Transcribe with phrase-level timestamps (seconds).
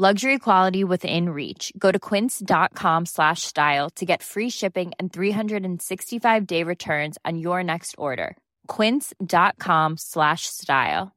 [0.00, 1.72] Luxury quality within reach.
[1.76, 7.64] Go to quince.com slash style to get free shipping and 365 day returns on your
[7.64, 8.36] next order.
[8.76, 11.10] Quince.com slash style.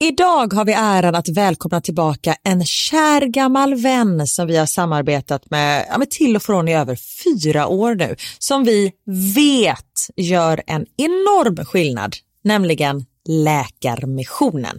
[0.00, 5.50] Idag har vi äran att välkomna tillbaka en kär gammal vän som vi har samarbetat
[5.50, 8.92] med, ja, med till och från i över fyra år nu, som vi
[9.34, 14.78] vet gör en enorm skillnad, nämligen Läkarmissionen.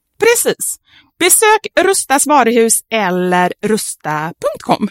[0.21, 0.79] Precis.
[1.19, 4.87] Besök Rustas varuhus eller rusta.com.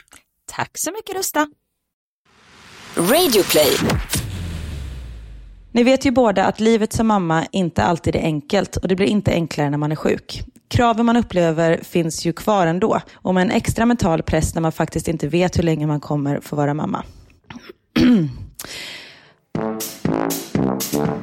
[0.46, 1.46] Tack så mycket Rusta.
[2.96, 3.72] Radioplay.
[5.72, 9.06] Ni vet ju båda att livet som mamma inte alltid är enkelt och det blir
[9.06, 10.42] inte enklare när man är sjuk.
[10.68, 14.72] Kraven man upplever finns ju kvar ändå och med en extra mental press när man
[14.72, 17.04] faktiskt inte vet hur länge man kommer få vara mamma.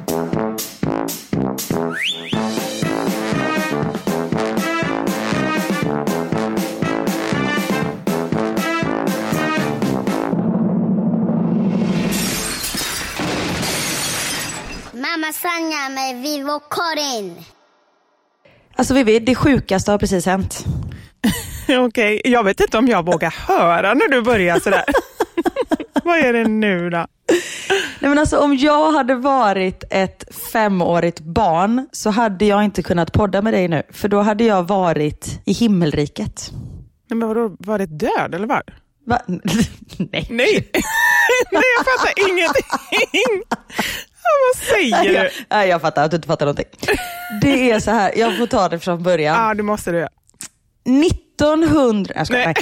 [15.32, 17.44] Sanja med Vivo Karin.
[18.76, 20.64] Alltså Vivi, det sjukaste har precis hänt.
[21.68, 24.84] Okej, jag vet inte om jag vågar höra när du börjar sådär.
[26.04, 27.06] Vad är det nu då?
[28.00, 33.12] Nej men alltså om jag hade varit ett femårigt barn så hade jag inte kunnat
[33.12, 33.82] podda med dig nu.
[33.90, 36.50] För då hade jag varit i himmelriket.
[37.10, 38.62] Nej, men vadå, var det död eller vad?
[39.06, 39.20] Va?
[39.26, 40.26] Nej.
[40.30, 40.70] Nej,
[41.52, 43.42] Nej jag fattar ingenting.
[44.54, 45.30] Vad säger du?
[45.50, 46.66] Nej, jag fattar att du inte fattar någonting.
[47.42, 49.36] Det är så här, jag får ta det från början.
[49.48, 50.08] Ja, det måste du göra.
[51.38, 52.12] 1900...
[52.16, 52.54] Jag skojar, Nej.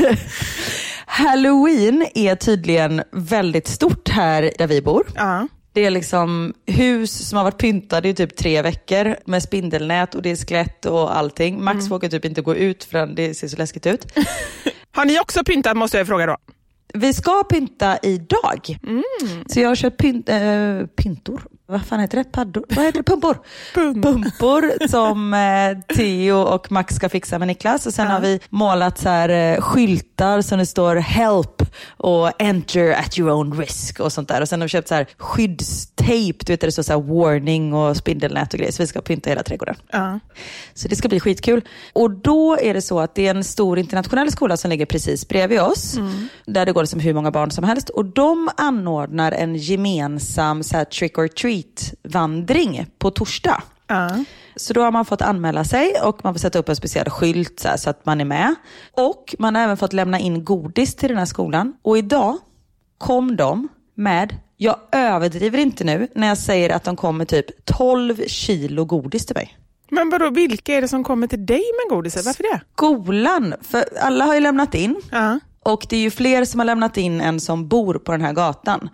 [0.00, 0.18] nej.
[1.06, 5.06] Halloween är tydligen väldigt stort här där vi bor.
[5.14, 5.48] Ja.
[5.72, 10.22] Det är liksom hus som har varit pyntade i typ tre veckor med spindelnät och
[10.22, 11.64] det är skelett och allting.
[11.64, 11.88] Max Mm.
[11.88, 14.06] vågar typ inte gå ut för det ser så läskigt ut.
[14.92, 16.36] Har ni också pyntat måste jag fråga då?
[16.94, 18.78] Vi ska pynta idag.
[18.82, 19.02] Mm.
[19.46, 21.42] Så jag har köpt pynt, äh, pintor.
[21.68, 22.24] Vad fan heter det?
[22.24, 22.64] Paddor?
[22.68, 23.04] Vad heter det?
[23.04, 23.38] Pumpor.
[23.74, 24.02] Pum.
[24.02, 27.86] Pumpor som eh, Theo och Max ska fixa med Niklas.
[27.86, 31.62] Och sen har vi målat så här, eh, skyltar som det står help
[31.96, 34.40] och enter at your own risk och sånt där.
[34.40, 37.00] Och sen har vi köpt så här skyddstejp, du vet där det står så här
[37.00, 38.72] warning och spindelnät och grejer.
[38.72, 39.76] Så vi ska pynta hela trädgården.
[39.90, 40.20] Ja.
[40.74, 41.62] Så det ska bli skitkul.
[41.92, 45.28] Och då är det så att det är en stor internationell skola som ligger precis
[45.28, 45.98] bredvid oss.
[46.46, 47.88] Där det går liksom hur många barn som helst.
[47.88, 53.62] Och de anordnar en gemensam så här, trick or treat-vandring på torsdag.
[53.86, 54.24] Ja.
[54.56, 57.60] Så då har man fått anmäla sig och man får sätta upp en speciell skylt
[57.60, 58.54] så, här, så att man är med.
[58.92, 61.76] Och man har även fått lämna in godis till den här skolan.
[61.82, 62.38] Och idag
[62.98, 67.64] kom de med, jag överdriver inte nu, när jag säger att de kom med typ
[67.64, 69.58] 12 kilo godis till mig.
[69.90, 72.26] Men vadå, vilka är det som kommer till dig med godiset?
[72.26, 72.60] Varför det?
[72.72, 74.96] Skolan, för alla har ju lämnat in.
[75.10, 75.38] Ja.
[75.66, 78.32] Och det är ju fler som har lämnat in än som bor på den här
[78.32, 78.88] gatan.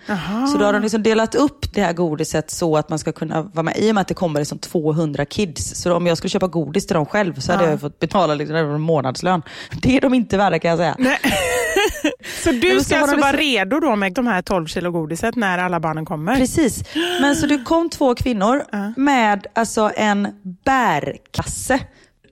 [0.52, 3.42] Så då har de liksom delat upp det här godiset så att man ska kunna
[3.42, 3.76] vara med.
[3.76, 5.74] I och med att det kommer liksom 200 kids.
[5.82, 8.56] Så om jag skulle köpa godis till dem själv så hade jag fått betala liksom
[8.56, 9.42] en månadslön.
[9.82, 10.96] Det är de inte värda kan jag säga.
[10.98, 11.18] Nej.
[12.44, 14.90] Så du ska så alltså de vara liksom- redo då med de här 12 kilo
[14.90, 16.36] godiset när alla barnen kommer?
[16.36, 16.84] Precis.
[17.20, 18.62] Men så det kom två kvinnor
[18.96, 20.28] med alltså en
[20.64, 21.80] bärkasse.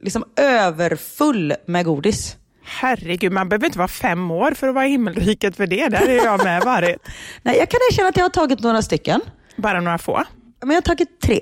[0.00, 2.37] Liksom överfull med godis.
[2.71, 5.89] Herregud, man behöver inte vara fem år för att vara i himmelriket för det.
[5.89, 6.97] Där är jag med varit.
[7.43, 9.21] Nej, jag kan erkänna att jag har tagit några stycken.
[9.57, 10.25] Bara några få.
[10.61, 11.41] Men jag har tagit tre.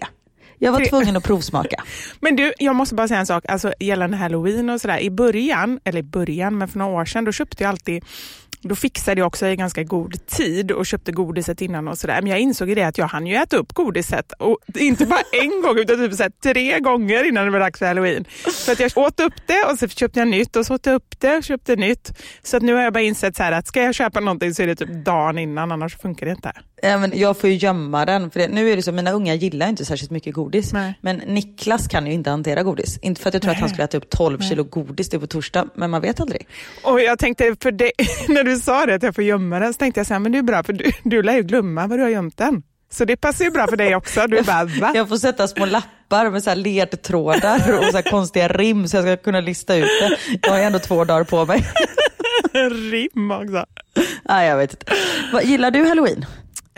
[0.58, 1.82] Jag var tvungen att provsmaka.
[2.20, 4.98] Men du, jag måste bara säga en sak alltså, gällande halloween och sådär.
[4.98, 8.04] I början, eller i början, men för några år sedan, då köpte jag alltid
[8.62, 12.22] då fixade jag också i ganska god tid och köpte godiset innan och sådär.
[12.22, 14.32] Men jag insåg ju det att jag hann ju äta upp godiset.
[14.32, 17.78] Och inte bara en gång utan typ så här, tre gånger innan det var dags
[17.78, 18.24] för halloween.
[18.52, 20.94] Så att jag åt upp det och så köpte jag nytt och så åt jag
[20.94, 22.12] upp det och köpte nytt.
[22.42, 24.62] Så att nu har jag bara insett så här att ska jag köpa någonting så
[24.62, 26.52] är det typ dagen innan annars funkar det inte.
[26.82, 28.30] Ja, men jag får ju gömma den.
[28.30, 30.72] För det, nu är det så, mina unga gillar inte särskilt mycket godis.
[30.72, 30.94] Nej.
[31.00, 32.98] Men Niklas kan ju inte hantera godis.
[33.02, 35.26] Inte för att jag tror att han skulle äta upp 12 kilo godis det på
[35.26, 36.46] torsdag, men man vet aldrig.
[36.84, 37.92] Och jag tänkte, för det,
[38.28, 40.32] när du sa det att jag får gömma den, så tänkte jag så här, men
[40.32, 42.62] det är bra för du, du lär ju glömma var du har gömt den.
[42.90, 44.26] Så det passar ju bra för dig också.
[44.26, 44.92] Du bara, va?
[44.94, 49.16] Jag får sätta små lappar med så ledtrådar och så konstiga rim så jag ska
[49.16, 50.38] kunna lista ut det.
[50.42, 51.66] Jag har ju ändå två dagar på mig.
[52.90, 53.66] Rim också.
[54.24, 54.86] Nej, jag vet inte.
[55.32, 56.26] Vad, gillar du halloween?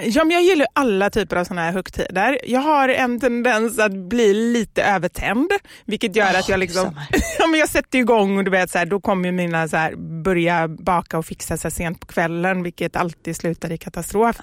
[0.03, 2.39] Ja, men jag gillar alla typer av sådana här högtider.
[2.45, 5.51] Jag har en tendens att bli lite övertänd,
[5.85, 6.85] vilket gör att jag liksom...
[7.39, 9.95] ja, men jag sätter igång och du vet, så här, då kommer mina så här,
[10.23, 14.37] börja baka och fixa här, sent på kvällen, vilket alltid slutar i katastrof.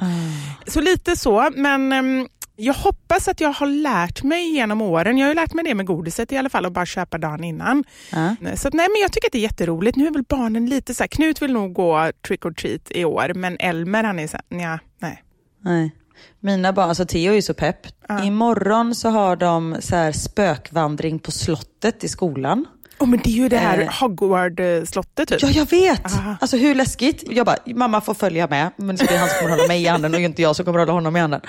[0.68, 2.28] Så lite så, men ehm,
[2.60, 5.18] jag hoppas att jag har lärt mig genom åren.
[5.18, 7.84] Jag har lärt mig det med godiset i alla fall, att bara köpa dagen innan.
[8.12, 8.36] Ja.
[8.56, 9.98] Så att, nej, men jag tycker att det är jätteroligt.
[9.98, 13.06] Nu är väl barnen lite så här, Knut vill nog gå trick or treat i
[13.06, 15.24] år, men Elmer han är så här, nja, nej.
[15.67, 15.91] Nej.
[16.39, 17.88] Mina barn, alltså Theo är ju så pepp.
[18.24, 22.65] Imorgon så har de så här spökvandring på slottet i skolan.
[23.00, 23.88] Oh, men det är ju det här Eh.
[23.89, 25.42] Hogwarts-slottet typ.
[25.42, 26.06] Ja, jag vet!
[26.06, 26.36] Aha.
[26.42, 27.24] Alltså hur läskigt?
[27.30, 29.88] Jag bara, mamma får följa med, men det är han som kommer hålla mig i
[29.88, 31.42] handen och inte jag som kommer hålla honom i handen.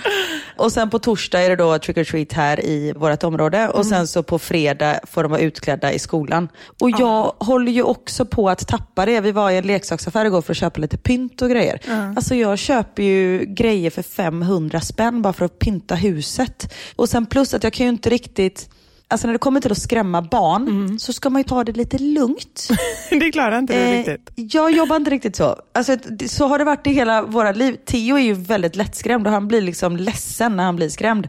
[0.57, 3.87] Och sen på torsdag är det då trick or treat här i vårt område och
[3.87, 6.49] sen så på fredag får de vara utklädda i skolan.
[6.81, 9.21] Och jag håller ju också på att tappa det.
[9.21, 11.81] Vi var i en leksaksaffär igår för att köpa lite pynt och grejer.
[12.17, 16.75] Alltså jag köper ju grejer för 500 spänn bara för att pynta huset.
[16.97, 18.69] Och sen plus att jag kan ju inte riktigt
[19.11, 21.99] Alltså när det kommer till att skrämma barn så ska man ju ta det lite
[21.99, 22.69] lugnt.
[23.11, 24.31] det klarar inte du Eh, riktigt.
[24.55, 25.57] jag jobbar inte riktigt så.
[25.75, 25.97] Alltså,
[26.29, 27.77] så har det varit i hela våra liv.
[27.87, 31.29] Theo är ju väldigt lättskrämd och han blir liksom ledsen när han blir skrämd.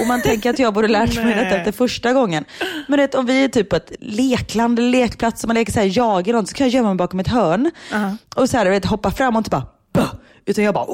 [0.00, 2.44] Och man tänker att jag borde lärt mig detta efter första gången.
[2.88, 5.80] Men det, om vi är typ på ett lekland eller lekplats och man leker så
[5.80, 7.70] här, jag eller något, så kan jag gömma mig bakom ett hörn.
[8.36, 10.08] Och så här, vet, hoppa fram och inte bara "Bah!"
[10.46, 10.86] Utan jag bara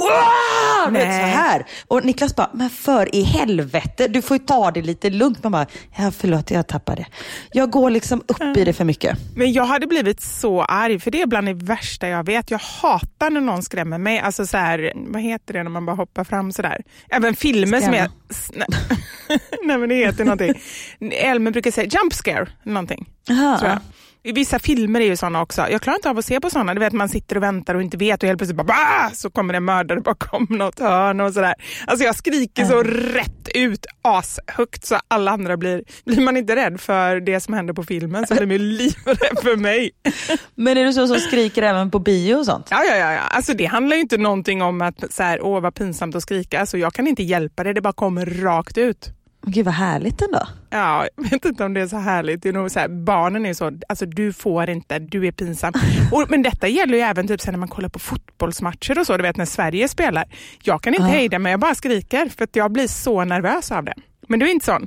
[0.87, 1.67] du vet, så här.
[1.89, 5.43] Och Niklas bara, men för i helvete, du får ju ta det lite lugnt.
[5.43, 7.07] Man bara, ja förlåt jag tappade.
[7.53, 9.19] Jag går liksom upp i det för mycket.
[9.37, 12.51] Men jag hade blivit så arg, för det är bland det värsta jag vet.
[12.51, 14.19] Jag hatar när någon skrämmer mig.
[14.19, 16.83] Alltså så här, vad heter det när man bara hoppar fram sådär?
[17.11, 18.11] Även filmer som är...
[18.31, 18.67] Skrämma.
[19.29, 19.39] Nej.
[19.63, 20.55] Nej men det heter någonting.
[21.13, 23.09] Elmer brukar säga jump scare, någonting.
[23.31, 23.59] Aha.
[23.59, 23.79] Tror jag.
[24.33, 25.67] Vissa filmer är ju sådana också.
[25.71, 26.75] Jag klarar inte av att se på sådana.
[26.75, 29.11] Du vet man sitter och väntar och inte vet och helt plötsligt bara bah!
[29.15, 31.55] så kommer det en mördare bakom något hörn och sådär.
[31.87, 36.81] Alltså jag skriker så rätt ut ashögt så alla andra blir, blir man inte rädd
[36.81, 39.91] för det som händer på filmen så blir man ju livrädd för mig.
[40.55, 42.67] Men är du så som skriker även på bio och sånt?
[42.71, 43.13] Ja, ja, ja.
[43.13, 43.21] ja.
[43.21, 46.61] Alltså det handlar ju inte någonting om att så här, åh vad pinsamt att skrika.
[46.61, 49.16] Alltså jag kan inte hjälpa det, det bara kommer rakt ut.
[49.49, 50.41] Gud vad härligt ändå.
[50.71, 52.43] Ja, jag vet inte om det är så härligt.
[52.43, 55.73] Det är nog så här, barnen är så, alltså du får inte, du är pinsam.
[56.13, 59.23] Och, men detta gäller ju även typ när man kollar på fotbollsmatcher och så, du
[59.23, 60.25] vet när Sverige spelar.
[60.63, 61.13] Jag kan inte Ja.
[61.13, 63.95] hejda mig, jag bara skriker för att jag blir så nervös av det.
[64.29, 64.87] Men du är inte sån?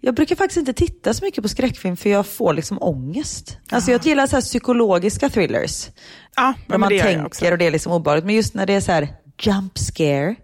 [0.00, 3.58] Jag brukar faktiskt inte titta så mycket på skräckfilm för jag får liksom ångest.
[3.70, 5.88] Alltså jag gillar så psykologiska thrillers.
[6.36, 8.24] Ja, Där man tänker och det är liksom obehagligt.
[8.24, 9.08] Men just när det är så här
[9.42, 10.34] jump scare,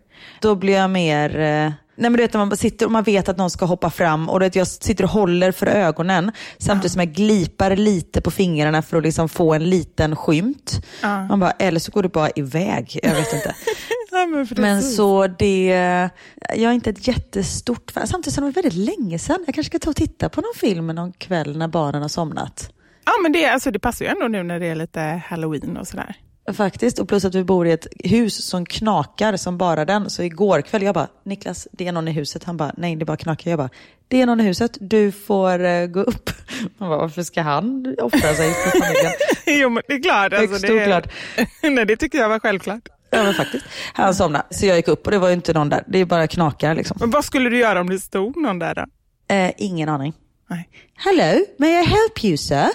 [0.40, 1.74] då blir jag mer...
[2.00, 4.40] Nej men du vet man sitter och man vet att någon ska hoppa fram och
[4.40, 8.82] du vet, jag sitter och håller för ögonen samtidigt som jag glipar lite på fingrarna
[8.82, 10.86] för att liksom få en liten skymt.
[11.02, 11.26] Ja.
[11.26, 13.00] Man bara, eller så går det bara iväg.
[13.02, 13.54] Jag vet inte.
[14.12, 14.46] Ja, men.
[14.56, 15.66] Men så det,
[16.56, 18.06] jag är inte ett jättestort fan.
[18.06, 19.44] Samtidigt som det var väldigt länge sedan.
[19.46, 22.70] Jag kanske ska ta och titta på någon film någon kväll när barnen har somnat.
[23.04, 25.88] Ja, men det, alltså, det passar ju ändå nu när det är lite halloween och
[25.88, 26.16] sådär.
[26.52, 30.10] Faktiskt, och plus att vi bor i ett hus som knakar som bara den.
[30.10, 32.44] Så igår kväll, jag bara, Niklas, det är någon i huset.
[32.44, 33.50] Han bara, nej det bara knakar.
[33.50, 33.68] Jag bara,
[34.08, 36.30] det är någon i huset, du får uh, gå upp.
[36.78, 39.12] Han bara, varför ska han offra sig för familjen?
[39.46, 40.32] jo, men det är klart.
[40.32, 41.12] Alltså, Högst det är- oklart.
[41.62, 42.88] nej, det tyckte jag var självklart.
[43.10, 43.64] Ja men faktiskt.
[43.94, 45.84] Han somnade, så jag gick upp och det var ju inte någon där.
[45.86, 46.96] Det är bara knakar liksom.
[47.00, 48.84] Men vad skulle du göra om det stod någon där då?
[49.34, 50.12] Eh, ingen aning.
[50.50, 50.68] Nej.
[50.94, 52.68] Hello, may I help you sir?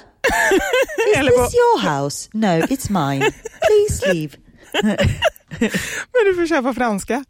[1.15, 2.29] Is this your house?
[2.33, 3.31] No, it's mine.
[3.61, 4.37] Please leave.
[6.13, 7.23] Men du får köra på franska.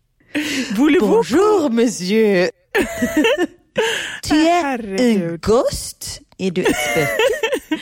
[0.77, 2.49] Bonjour monsieur.
[4.23, 6.21] tu es un ghost?
[6.37, 7.81] Är du spöke?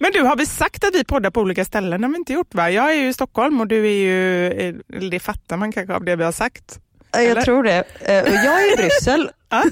[0.00, 2.00] Men du, har vi sagt att vi poddar på olika ställen?
[2.00, 2.70] Det har vi inte gjort va?
[2.70, 6.16] Jag är ju i Stockholm och du är ju, det fattar man kanske av det
[6.16, 6.78] vi har sagt.
[7.16, 7.34] Eller?
[7.36, 7.84] Jag tror det.
[8.00, 9.30] Eh, Jag är i Bryssel.
[9.50, 9.64] Ja?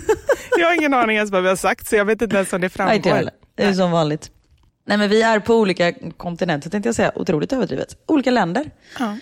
[0.58, 2.60] Jag har ingen aning ens vad vi har sagt så jag vet inte ens om
[2.60, 3.30] det framgår.
[3.56, 4.30] Det är som vanligt.
[4.86, 7.12] Nej, men vi är på olika kontinenter tänkte jag säga.
[7.14, 7.96] Otroligt överdrivet.
[8.06, 8.70] Olika länder.
[8.98, 9.16] Ja.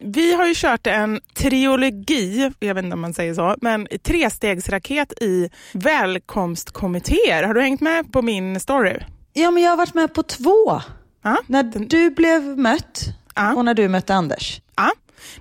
[0.00, 5.12] Vi har ju kört en triologi, jag vet inte om man säger så, men trestegsraket
[5.22, 7.42] i välkomstkommittéer.
[7.42, 8.96] Har du hängt med på min story?
[9.32, 10.80] Ja, men jag har varit med på två.
[11.22, 11.36] Ja.
[11.46, 13.04] När du blev mött
[13.34, 13.54] Ja.
[13.54, 14.60] och när du mötte Anders.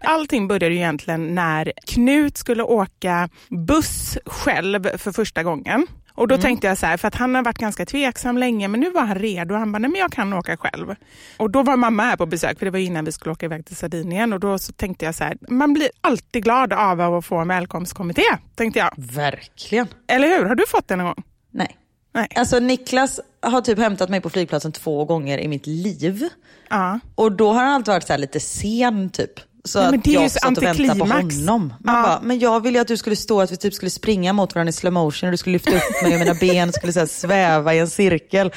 [0.01, 5.87] Allting började ju egentligen när Knut skulle åka buss själv för första gången.
[6.15, 8.79] Och då tänkte jag så här, för att han har varit ganska tveksam länge, men
[8.79, 9.55] nu var han redo.
[9.55, 10.95] Han bara, nej men jag kan åka själv.
[11.37, 13.65] Och då var mamma här på besök, för det var innan vi skulle åka iväg
[13.65, 14.33] till Sardinien.
[14.33, 17.47] Och då så tänkte jag så här, man blir alltid glad av att få en
[17.47, 18.23] välkomstkommitté,
[18.55, 18.91] tänkte jag.
[18.97, 19.87] Verkligen.
[20.07, 20.45] Eller hur?
[20.45, 21.23] Har du fått det någon gång?
[21.51, 21.77] Nej.
[22.13, 22.27] Nej.
[22.35, 26.29] Alltså Niklas har typ hämtat mig på flygplatsen två gånger i mitt liv.
[26.69, 26.99] Ja.
[27.15, 29.31] Och då har han alltid varit så lite sen typ.
[29.65, 31.73] Så Nej, men att det är ju jag satt och väntade på honom.
[31.79, 32.03] Man Ja.
[32.03, 34.55] bara, men jag ville ju att du skulle stå, att vi typ skulle springa mot
[34.55, 36.99] varandra i slow motion och du skulle lyfta upp mig och mina ben skulle så
[36.99, 38.51] här sväva i en cirkel.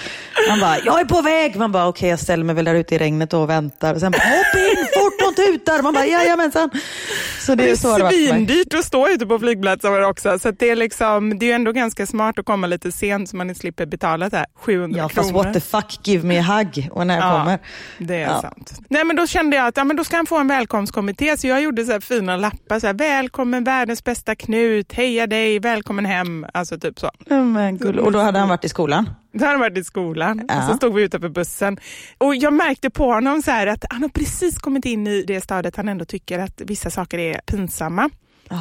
[0.48, 1.56] Han bara, jag är på väg.
[1.56, 3.94] Man bara, okej jag ställer mig väl där ute i regnet och väntar.
[3.94, 5.82] Och sen bara, hopp in fort och tutar.
[5.82, 6.70] Man bara, jajamensan.
[7.40, 10.38] Så det Det är så det svindyrt att stå ute på flygplatser också.
[10.38, 13.54] Så det, är liksom, det är ändå ganska smart att komma lite sent så man
[13.54, 15.22] slipper betala så här 700 Ja kronor.
[15.22, 16.88] fast what the fuck, give me a hug.
[16.92, 17.58] Och när jag Ja, kommer.
[17.98, 18.40] Det är Ja.
[18.40, 18.72] sant.
[18.90, 21.36] Nej, men då kände jag att ja, men då ska han få en välkomstkommitté.
[21.36, 22.80] Så jag gjorde så här fina lappar.
[22.80, 26.46] Så här, Välkommen världens bästa Knut, heja dig, välkommen hem.
[26.54, 27.10] Alltså typ så.
[27.28, 27.98] Ja, Men.
[28.00, 29.10] Och då hade han varit i skolan.
[29.38, 30.58] Då hade han varit i skolan Ja.
[30.58, 31.78] och så stod vi utanför bussen.
[32.18, 35.76] Och jag märkte på honom så att han har precis kommit in i det stadiet
[35.76, 38.10] han ändå tycker att vissa saker är pinsamma.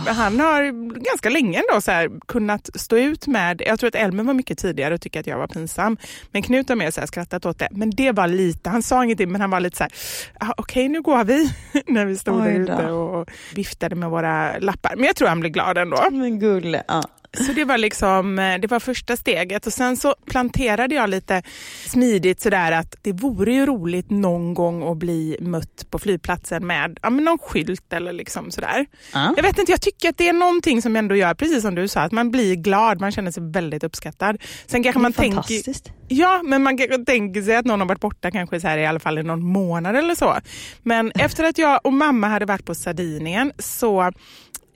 [0.05, 0.63] Men han har
[1.03, 4.57] ganska länge ändå så här kunnat stå ut med, jag tror att Elmer var mycket
[4.57, 5.97] tidigare och tyckte att jag var pinsam.
[6.31, 7.67] Men Knut har mer så här skrattat åt det.
[7.71, 9.91] Men det var lite, han sa ingenting men han var lite så här,
[10.39, 11.51] "Ah, okej nu går vi.
[11.87, 14.95] När vi stod Oj där ute och viftade med våra lappar.
[14.95, 15.97] Men jag tror han blev glad ändå.
[16.11, 16.83] Men gulle.
[16.87, 17.03] Ja.
[17.35, 21.43] Så det var liksom, eh, det var första steget och sen så planterade jag lite
[21.87, 26.99] smidigt sådär att det vore ju roligt någon gång att bli mött på flygplatsen med
[27.01, 28.85] ja, men någon skylt eller liksom sådär.
[29.13, 29.33] Ja.
[29.35, 31.87] Jag vet inte, jag tycker att det är någonting som ändå gör, precis som du
[31.87, 34.41] sa, att man blir glad, man känner sig väldigt uppskattad.
[34.67, 35.73] Sen kanske man tänker.
[36.07, 38.85] Ja, men man kanske tänker sig att någon har varit borta kanske så här i
[38.85, 40.37] alla fall i någon månad eller så.
[40.83, 44.11] Men efter att jag och mamma hade varit på Sardinien så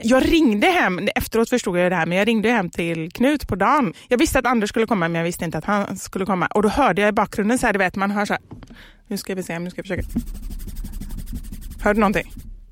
[0.04, 3.56] jag ringde hem, efteråt förstod jag det här, men jag ringde hem till Knut på
[3.56, 3.94] dagen.
[4.08, 6.48] Jag visste att Anders skulle komma, men jag visste inte att han skulle komma.
[6.48, 8.42] Och då hörde jag i bakgrunden så här, du vet, man hör så här,
[9.08, 10.20] nu ska vi se, nu ska jag försöka.
[11.82, 12.32] Hörde du någonting?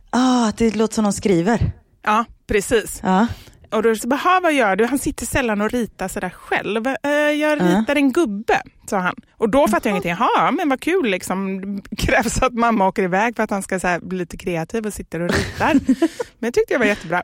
[0.10, 1.72] Ah, det låter som någon skriver.
[2.04, 3.00] Ja, precis.
[3.04, 3.28] Ja.
[3.72, 4.86] Och då så bara, "Ha, vad gör du?
[4.86, 6.88] Han sitter sällan och ritar sådär själv.
[6.88, 9.16] "Eh, jag ritar en gubbe, sa han.
[9.38, 10.16] Och då fattade jag ingenting.
[10.20, 11.62] Jaha, men vad kul liksom.
[11.90, 14.94] Det krävs att mamma åker iväg för att han ska så bli lite kreativ och
[14.94, 15.74] sitter och ritar.
[16.40, 17.24] men jag tyckte det var jättebra.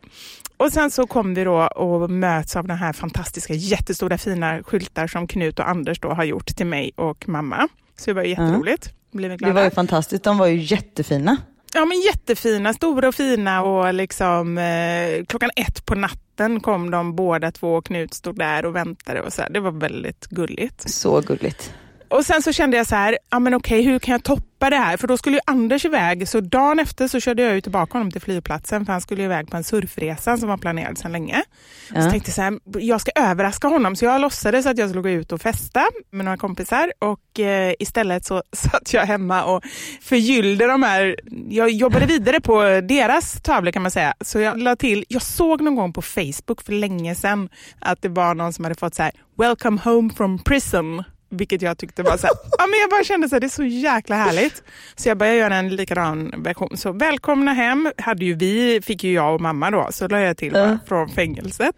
[0.58, 5.08] Och sen så kom vi då och möts av den här fantastiska, jättestora fina skyltar
[5.08, 7.68] som Knut och Anders då har gjort till mig och mamma.
[7.98, 8.90] Så det var jätteroligt.
[9.12, 9.54] Blev vi Det glada.
[9.54, 10.24] var ju fantastiskt.
[10.24, 11.38] De var ju jättefina.
[11.76, 17.16] Ja men jättefina, stora och fina och liksom eh, klockan ett på natten kom de
[17.16, 19.50] båda två och Knut stod där och väntade och så här.
[19.50, 20.90] Det var väldigt gulligt.
[20.90, 21.74] Så gulligt.
[22.13, 24.76] Och sen så kände jag så här, ja men okej hur kan jag toppa det
[24.76, 24.97] här?
[24.97, 28.12] För då skulle ju Anders iväg, så dagen efter så körde jag ju tillbaka honom
[28.12, 31.43] till flygplatsen för han skulle iväg på en surfresa som var planerad sedan länge.
[31.89, 32.10] Så Ja.
[32.12, 35.10] tänkte jag så här, jag ska överraska honom så jag låtsades att jag skulle gå
[35.10, 39.63] ut och festa med några kompisar och eh, istället så satt jag hemma och
[40.02, 41.15] förgyllde de här,
[41.49, 44.13] jag jobbade vidare på deras tavlor kan man säga.
[44.21, 47.49] Så jag la till, jag såg någon gång på Facebook för länge sedan
[47.80, 51.04] att det var någon som hade fått så här, welcome home from prison.
[51.34, 53.50] Vilket jag tyckte var så här, ja men jag bara kände så här, det är
[53.50, 54.63] så jäkla härligt.
[54.96, 56.78] Så jag började göra en likadan version.
[56.78, 60.38] Så välkomna hem hade ju vi, fick ju jag och mamma då, så la jag
[60.38, 60.78] till Ja.
[60.88, 61.76] från fängelset.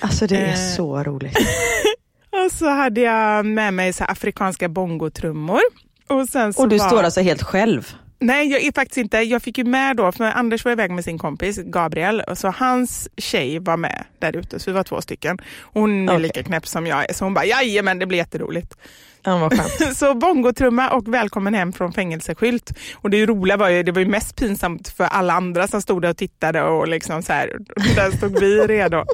[0.00, 0.76] Alltså det är Eh.
[0.76, 1.38] så roligt.
[2.46, 5.60] Och så hade jag med mig så afrikanska bongotrummor.
[6.06, 6.86] Och, sen så Och du var...
[6.88, 7.94] står alltså helt själv?
[8.24, 9.18] Nej, jag är faktiskt inte.
[9.18, 13.08] Jag fick ju med då, för Anders var iväg med sin kompis Gabriel, så hans
[13.16, 15.38] tjej var med där ute, så vi var två stycken.
[15.62, 16.22] Hon är Okej.
[16.22, 18.74] lika knäpp som jag är, så hon bara jajamän, det blir jätteroligt.
[19.22, 19.50] Ja.
[19.94, 22.72] Så bongotrumma och välkommen hem från fängelseskylt.
[22.94, 26.02] Och det roliga var ju, det var ju mest pinsamt för alla andra som stod
[26.02, 27.58] där och tittade och liksom så här,
[27.96, 29.04] där stod vi redo.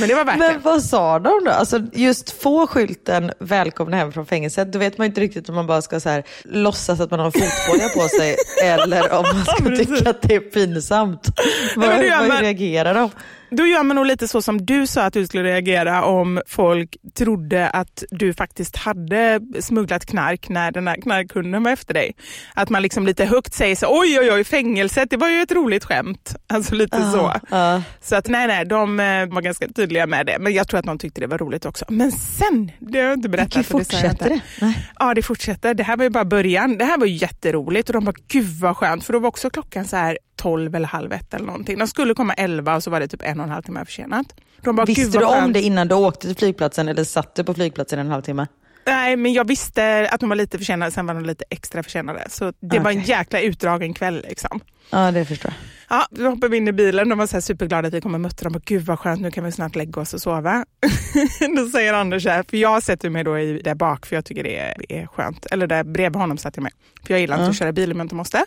[0.00, 1.50] Men det var värt Men vad sa de då?
[1.50, 5.66] Alltså just få skylten välkomna hem från fängelset, då vet man inte riktigt om man
[5.66, 9.44] bara ska så här, låtsas att man har en fotboja på sig eller om man
[9.44, 11.28] ska tycka att det är pinsamt.
[11.76, 11.88] Vad,
[12.28, 13.10] man- reagerar de?
[13.56, 16.96] Då gör man nog lite så som du sa att du skulle reagera om folk
[17.14, 22.12] trodde att du faktiskt hade smugglat knark när den här knarkkunden var efter dig.
[22.54, 25.52] Att man liksom lite högt säger så oj oj oj fängelset, det var ju ett
[25.52, 26.36] roligt skämt.
[26.46, 27.32] Alltså lite så.
[27.50, 27.82] Ja.
[28.00, 30.38] Så att nej nej, de eh, var ganska tydliga med det.
[30.38, 31.84] Men jag tror att de tyckte det var roligt också.
[31.88, 33.52] Men sen, det har jag inte berättat.
[33.52, 34.40] Det fortsätter det?
[34.60, 34.88] Nej.
[34.98, 35.74] Ja, det fortsätter.
[35.74, 36.78] Det här var ju bara början.
[36.78, 39.04] Det här var jätteroligt och de bara, gud vad skönt.
[39.04, 41.78] För då var också klockan så här 12 eller halv ett eller någonting.
[41.78, 44.26] De skulle komma 11 och så var det typ en och en halv timme försenat.
[44.62, 45.54] De bara, Visste du om skönt.
[45.54, 48.46] det innan du åkte till flygplatsen eller satt du på flygplatsen en halvtimme?
[48.86, 52.26] Nej, men jag visste att de var lite försenade, sen var de lite extra försenade.
[52.30, 54.60] Så det var en jäkla utdragen kväll liksom.
[54.90, 55.52] Ja, det förstår
[55.88, 55.98] jag.
[55.98, 57.08] Ja, då hoppade vi in i bilen.
[57.08, 58.52] De var så superglada att vi kom och mötte dem.
[58.52, 60.64] Bara, Gud vad skönt, nu kan vi snart lägga oss och sova.
[61.56, 64.24] då säger Anders så här, för jag sätter mig då i, där bak för jag
[64.24, 65.46] tycker det är, skönt.
[65.46, 66.72] Eller där bredvid honom satt jag mig.
[67.06, 68.44] För jag gillar inte att köra bil om jag inte måste.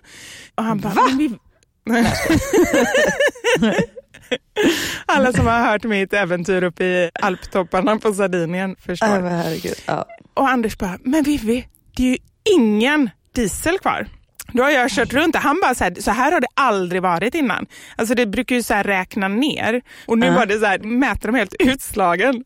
[0.55, 1.01] Och han bara, Va?
[1.09, 1.35] "Men vi...
[5.05, 9.07] Alla som har hört mitt äventyr uppe i alptopparna på Sardinien förstår.
[9.07, 9.75] Äh, herregud.
[9.85, 10.05] Ja.
[10.33, 12.17] Och Anders bara, men Vivi, det är ju
[12.55, 14.07] ingen diesel kvar.
[14.53, 15.39] Då har jag kört runt det.
[15.39, 17.65] Han bara, så här, så här har det aldrig varit innan.
[17.95, 20.33] Alltså det brukar ju så här räkna ner och nu Ja.
[20.33, 22.43] var det så här, mäter de helt utslagen.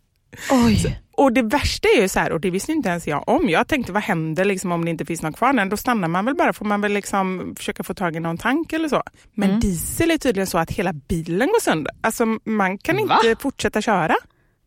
[0.52, 1.00] Oj.
[1.22, 3.50] Och det värsta är ju så här, och det visste inte ens jag om.
[3.50, 5.54] Jag tänkte, vad händer liksom om det inte finns någon kvar?
[5.54, 8.38] Nej, Då stannar man väl bara, får man väl liksom försöka få tag i någon
[8.38, 9.04] tank eller så.
[9.34, 9.60] Men Mm.
[9.60, 11.94] diesel är tydligen så att hela bilen går sönder.
[12.02, 13.20] Alltså man kan Va?
[13.26, 14.16] inte fortsätta köra.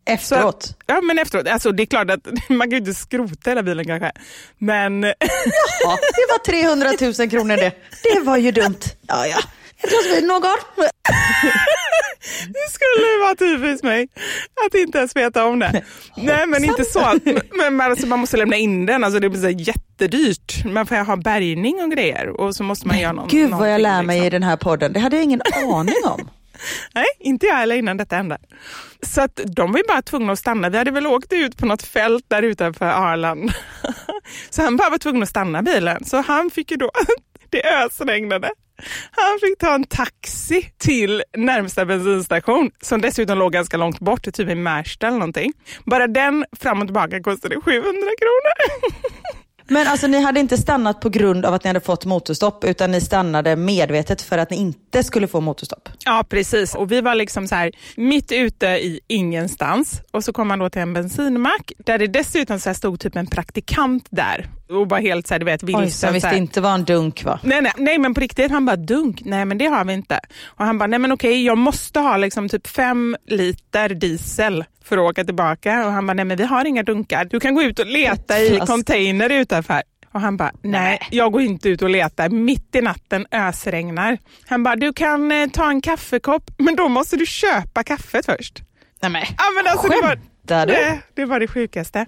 [0.07, 0.77] Efteråt?
[0.87, 3.85] Ja men efteråt, alltså det är klart att man kan ju inte skrota hela bilen
[3.87, 4.13] kanske.
[4.59, 5.13] Men Ja,
[6.17, 7.73] det var 300 000 kronor det.
[8.15, 8.79] Det var ju dumt.
[9.07, 9.39] Ja, ja.
[10.15, 10.43] Vin någon?
[12.47, 14.09] det skulle vara typiskt mig
[14.67, 15.85] att inte ens veta om det.
[16.17, 17.19] Nej men inte så.
[17.71, 20.65] Men alltså, man måste lämna in den, alltså, det blir så jättedyrt.
[20.65, 23.81] Man får ha bärgning och grejer och så måste man göra någon, Gud vad jag
[23.81, 24.41] lär mig i liksom.
[24.41, 24.93] den här podden.
[24.93, 26.31] Det hade jag ingen aning om.
[26.95, 28.39] Nej, inte jag heller innan detta hände.
[29.03, 30.69] Så att de var ju bara tvungna att stanna.
[30.69, 33.53] Vi hade väl åkt ut på något fält där utanför Arlanda.
[34.51, 36.05] Så han bara var tvungen att stanna bilen.
[36.05, 36.91] Så han fick ju då,
[37.51, 38.51] det ösregnade.
[39.11, 44.49] Han fick ta en taxi till närmsta bensinstation som dessutom låg ganska långt bort, typ
[44.51, 45.53] i Märsta eller någonting.
[45.85, 48.91] Bara den fram och tillbaka kostade 700 kronor.
[49.69, 52.91] Men alltså ni hade inte stannat på grund av att ni hade fått motorstopp utan
[52.91, 55.89] ni stannade medvetet för att ni inte skulle få motorstopp?
[56.05, 56.75] Ja, precis.
[56.75, 60.71] Och vi var liksom så här mitt ute i ingenstans och så kom man då
[60.71, 65.27] till en bensinmack där det dessutom så stod typ en praktikant där och var helt
[65.27, 65.91] så här, du vet, Oj, vilsen.
[65.91, 66.33] så han så här.
[66.35, 67.39] visste inte vad en dunk var.
[67.43, 68.51] Nej, nej, nej, men på riktigt.
[68.51, 69.23] Han bara dunk.
[69.25, 70.21] Nej, men det har vi inte.
[70.47, 74.99] Och han bara, nej men okej, jag måste ha liksom typ fem liter diesel för
[74.99, 75.87] att åka tillbaka.
[75.87, 77.25] Och han bara, nej men vi har inga dunkar.
[77.25, 79.83] Du kan gå ut och leta i container utanför.
[80.13, 82.29] Och han bara, nej, jag går inte ut och letar.
[82.29, 84.19] Mitt i natten ösregnar.
[84.47, 88.63] Han bara, du kan eh, ta en kaffekopp, men då måste du köpa kaffet först.
[89.03, 89.23] Nej, men.
[89.39, 90.17] Ja, men alltså, det var,
[90.67, 90.73] du?
[90.73, 92.07] det, det var det sjukaste.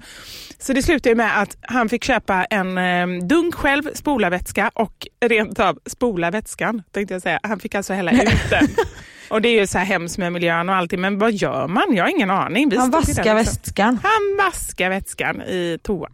[0.58, 5.06] Så det slutade med att han fick köpa en eh, dunk själv, spola vätska och
[5.20, 7.40] rent av spola vätskan tänkte jag säga.
[7.42, 8.68] Han fick alltså hälla ut den.
[9.28, 11.84] Och det är ju så här hemskt med miljön och allting, men vad gör man?
[11.96, 12.68] Jag har ingen aning.
[12.68, 13.34] Vi Han där vaskar liksom.
[13.34, 13.98] väskan.
[14.02, 16.12] Han vaskar vätskan i toan.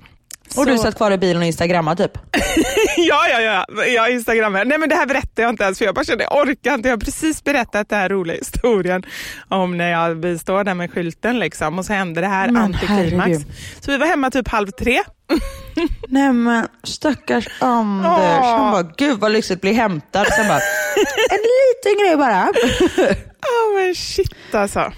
[0.57, 2.19] Och du Så- satt kvar i bilen och instagrammade typ?
[2.97, 3.85] ja, ja, ja.
[3.87, 4.65] Jag instagrammar.
[4.65, 6.89] Nej men det här berättar jag inte ens för jag bara kände jag orkar inte.
[6.89, 9.03] Jag har precis berättat den här roliga historien
[9.49, 12.63] om när jag, vi står där med skylten liksom och så hände det här Men
[12.63, 13.11] antiklimax.
[13.11, 13.43] herregud.
[13.81, 15.03] Så vi var hemma typ halv tre.
[16.09, 18.07] Nej men stackars Anders.
[18.07, 18.59] Åh.
[18.59, 20.27] Han bara, gud vad lyxigt bli hämtad.
[20.27, 20.61] Sen bara,
[21.31, 22.53] en liten grej bara.
[23.45, 24.93] Ja men shit alltså.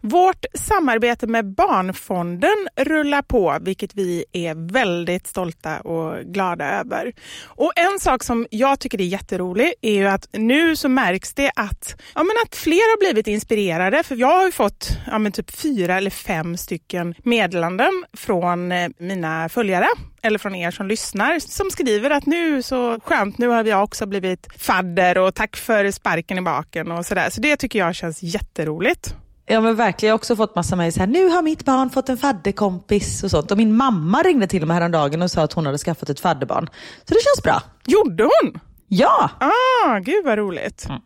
[0.00, 7.12] Vårt samarbete med Barnfonden rullar på, vilket vi är väldigt stolta och glada över.
[7.44, 11.52] Och En sak som jag tycker är jätterolig är ju att nu så märks det
[11.56, 14.02] att, ja, men att fler har blivit inspirerade.
[14.02, 18.88] För Jag har ju fått ja, men typ fyra eller fem stycken meddelanden från eh,
[18.98, 19.86] mina följare
[20.22, 24.06] eller från er som lyssnar som skriver att nu så skönt, nu har jag också
[24.06, 27.30] blivit fadder och tack för sparken i baken och sådär.
[27.30, 29.14] Så det tycker jag känns jätteroligt.
[29.48, 32.08] Ja men verkligen, jag har också fått massa mejl här, nu har mitt barn fått
[32.08, 33.50] en fadderkompis och sånt.
[33.50, 36.66] Och min mamma ringde till mig häromdagen och sa att hon hade skaffat ett fadderbarn.
[37.04, 37.62] Så det känns bra.
[37.86, 38.60] Gjorde hon?
[38.88, 39.30] Ja!
[39.40, 40.86] Ah, gud vad roligt.
[40.88, 41.00] Mm,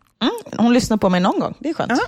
[0.56, 1.92] hon lyssnar på mig någon gång, det är skönt.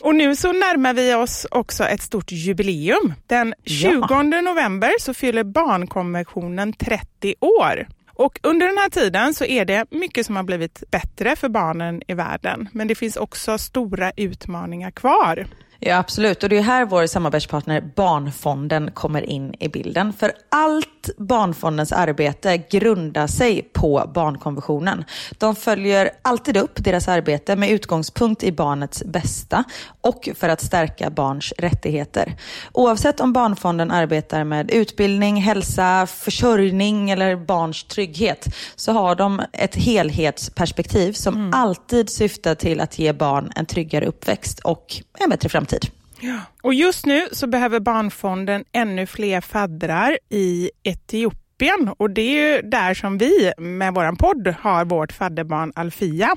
[0.00, 3.14] Och nu så närmar vi oss också ett stort jubileum.
[3.26, 4.22] Den 20 Ja.
[4.22, 7.86] november så fyller barnkonventionen 30 år.
[8.22, 12.02] Och under den här tiden så är det mycket som har blivit bättre för barnen
[12.08, 12.68] i världen.
[12.72, 15.46] Men det finns också stora utmaningar kvar.
[15.84, 16.42] Ja, absolut.
[16.42, 20.12] Och det är här vår samarbetspartner Barnfonden kommer in i bilden.
[20.12, 25.04] För allt Barnfondens arbete grundar sig på barnkonventionen.
[25.38, 29.64] De följer alltid upp deras arbete med utgångspunkt i barnets bästa
[30.00, 32.36] och för att stärka barns rättigheter.
[32.72, 39.74] Oavsett om Barnfonden arbetar med utbildning, hälsa, försörjning eller barns trygghet så har de ett
[39.74, 45.71] helhetsperspektiv som alltid syftar till att ge barn en tryggare uppväxt och en bättre framtid.
[46.62, 51.94] Och just nu så behöver Barnfonden ännu fler faddrar i Etiopien.
[51.98, 56.36] Och det är ju där som vi med vår podd har vårt fadderbarn Alfia.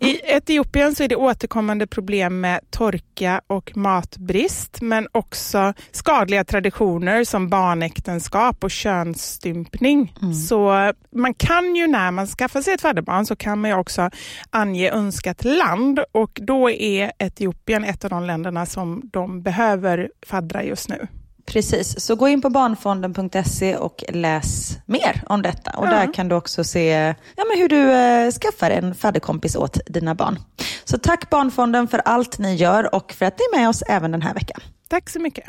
[0.00, 7.24] I Etiopien så är det återkommande problem med torka och matbrist men också skadliga traditioner
[7.24, 10.14] som barnäktenskap och könsstympning.
[10.48, 14.10] Så man kan ju när man skaffar sig ett fadderbarn så kan man ju också
[14.50, 20.64] ange önskat land och då är Etiopien ett av de länderna som de behöver faddra
[20.64, 21.08] just nu.
[21.46, 25.70] Precis, så gå in på barnfonden.se och läs mer om detta.
[25.70, 25.90] Och Ja.
[25.90, 30.14] där kan du också se ja, men hur du eh, skaffar en fadderkompis åt dina
[30.14, 30.38] barn.
[30.84, 34.10] Så tack Barnfonden för allt ni gör och för att ni är med oss även
[34.10, 34.60] den här veckan.
[34.88, 35.44] Tack så mycket.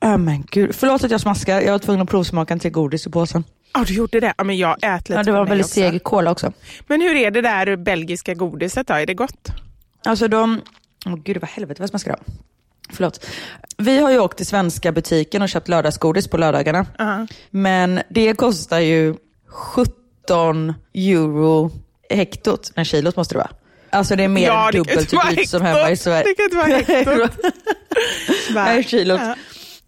[0.00, 1.60] Ja men gud, förlåt att jag smaskar.
[1.60, 3.44] Jag var tvungen att provsmaka en till godis i påsen.
[3.74, 4.34] Ja, du gjorde det?
[4.38, 6.52] Ja, men jag äter lite Ja, det var väldigt seg cola också.
[6.86, 8.94] Men hur är det där belgiska godiset då?
[8.94, 9.48] Är det gott?
[10.04, 10.60] Alltså de...
[11.06, 12.32] Åh gud, vad helvete vad smaskar de?
[12.92, 13.26] Förlåt.
[13.78, 16.86] Vi har ju åkt till svenska butiken och köpt lördagsgodis på lördagarna.
[16.98, 17.26] Ja.
[17.50, 19.14] Men det kostar ju
[19.48, 21.70] 17 euro
[22.10, 22.72] hektot.
[22.76, 23.50] Nej, kilot måste det vara.
[23.90, 26.24] Alltså det är mer Ja, dubbelt så dyrt som hemma i Sverige.
[26.24, 26.66] Det kan inte vara
[27.26, 27.54] hektot.
[28.54, 29.20] Nej, kilot.
[29.20, 29.34] Ja.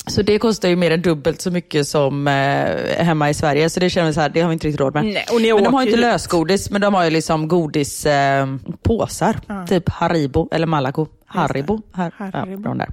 [0.07, 3.71] Så det kostar ju mer än dubbelt så mycket som eh, hemma i Sverige.
[3.71, 5.05] Så det känns så här, det har vi inte riktigt råd med.
[5.05, 8.43] Nej, och ni men de har ju inte lösgodis, men de har ju liksom godispåsar.
[8.43, 8.47] Eh,
[8.83, 9.67] påsar.
[9.67, 11.07] Typ Haribo eller Malaco.
[11.27, 11.83] Haribo.
[11.93, 12.69] Har, Haribo.
[12.69, 12.89] Ja, där.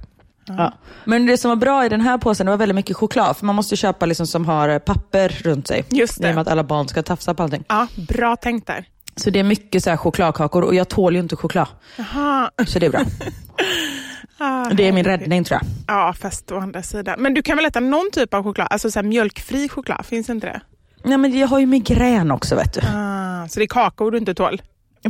[0.46, 0.72] Ja.
[1.04, 3.36] Men det som var bra i den här påsen, det var väldigt mycket choklad.
[3.36, 5.84] För man måste köpa liksom som har eh, papper runt sig.
[5.90, 6.28] Just det.
[6.28, 7.64] I och med att alla barn ska tafsa på allting.
[7.68, 8.84] Ja, bra tänkt där.
[9.16, 11.66] Så det är mycket så chokladkakor och jag tål ju inte choklad.
[11.96, 12.50] Jaha.
[12.66, 13.00] Så det är bra.
[14.38, 15.70] Ah, Det är min räddning tror jag.
[15.96, 17.20] Ja, fast å andra sidan.
[17.20, 18.66] Men du kan väl äta någon typ av choklad?
[18.70, 20.60] Alltså så mjölkfri choklad, finns inte det?
[21.04, 22.80] Nej, men jag har ju migrän också vet du.
[22.80, 24.62] Ah, så det är kakor du inte tål?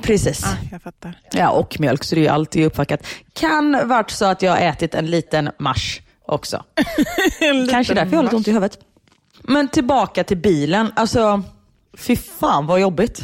[0.02, 0.44] Precis.
[0.44, 1.18] Ah, jag fattar.
[1.32, 3.06] Ja, och mjölk, så det är ju alltid uppvackat.
[3.32, 6.64] Kan varit så att jag har ätit en liten mars också.
[7.40, 8.78] En Kanske liten därför jag har lite ont i huvudet.
[9.42, 10.92] Men tillbaka till bilen.
[10.96, 11.42] Alltså,
[11.98, 13.20] fy fan vad jobbigt.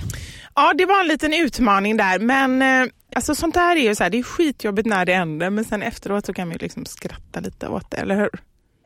[0.55, 4.03] Ja, det var en liten utmaning där, men eh, alltså, sånt där är ju så
[4.03, 6.87] här, det är skitjobbigt när det händer, men sen efteråt så kan man ju liksom
[6.87, 8.31] skratta lite åt det, eller hur?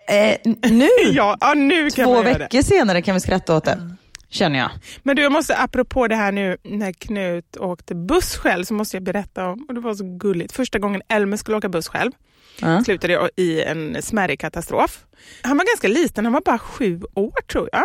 [0.08, 0.36] Eh,
[0.72, 3.90] nu, Ja, ja nu kan två veckor senare kan vi skratta åt det.
[4.28, 4.70] Känner jag.
[5.02, 8.96] Men du, jag måste, apropå det här nu när Knut åkte buss själv, så måste
[8.96, 12.12] jag berätta om, och det var så gulligt, första gången Elmer skulle åka buss själv,
[12.60, 12.84] Ja.
[12.84, 15.04] slutade i en smärrig katastrof.
[15.42, 17.84] Han var ganska liten, han var bara sju år tror jag.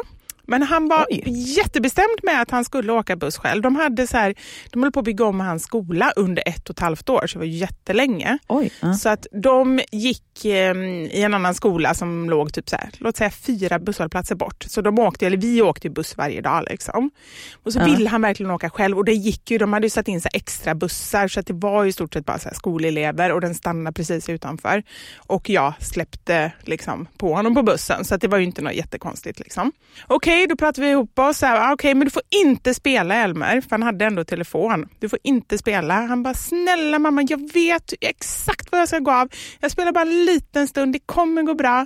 [0.49, 1.23] Men han var Oj.
[1.57, 3.61] jättebestämd med att han skulle åka buss själv.
[3.61, 4.35] De, hade så här,
[4.69, 7.33] de höll på att bygga om hans skola under ett och ett halvt år, så
[7.33, 8.37] det var jättelänge.
[8.47, 8.71] Oj.
[8.79, 8.93] Ja.
[8.93, 10.75] Så att de gick eh,
[11.11, 14.63] i en annan skola som låg typ så här, låt säga fyra busshållplatser bort.
[14.67, 16.63] Så de åkte, eller vi åkte buss varje dag.
[16.69, 17.11] Liksom.
[17.63, 17.85] Och så Ja.
[17.85, 20.29] ville han verkligen åka själv och det gick ju, de hade ju satt in så
[20.33, 23.93] extra bussar så att det var i stort sett bara så skolelever och den stannade
[23.93, 24.83] precis utanför.
[25.17, 28.73] Och jag släppte liksom på honom på bussen så att det var ju inte något
[28.73, 29.39] jättekonstigt.
[29.39, 29.71] Liksom.
[30.07, 31.43] Okej, då pratade vi ihop oss.
[31.43, 34.89] Ah, Okej, men du får inte spela Elmer, för han hade ändå telefon.
[34.99, 35.93] Du får inte spela.
[35.93, 39.29] Han bara, snälla mamma, jag vet exakt vad jag ska gå av.
[39.59, 41.85] Jag spelar bara en liten stund, det kommer gå bra.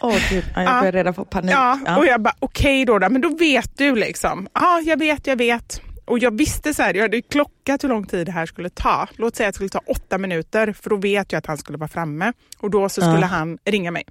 [0.00, 0.78] Åh gud, ja, jag Ja.
[0.80, 1.50] börjar redan få panik.
[1.54, 1.96] Ja, Ja.
[1.98, 4.48] och jag bara, okej då, då, men då vet du liksom.
[4.54, 5.80] Ja, jag vet, jag vet.
[6.04, 9.08] Och jag visste så här, jag hade klockat hur lång tid det här skulle ta.
[9.16, 11.78] Låt säga att det skulle ta åtta minuter, för då vet jag att han skulle
[11.78, 12.32] vara framme.
[12.58, 13.26] Och då så skulle Ja.
[13.26, 14.04] han ringa mig.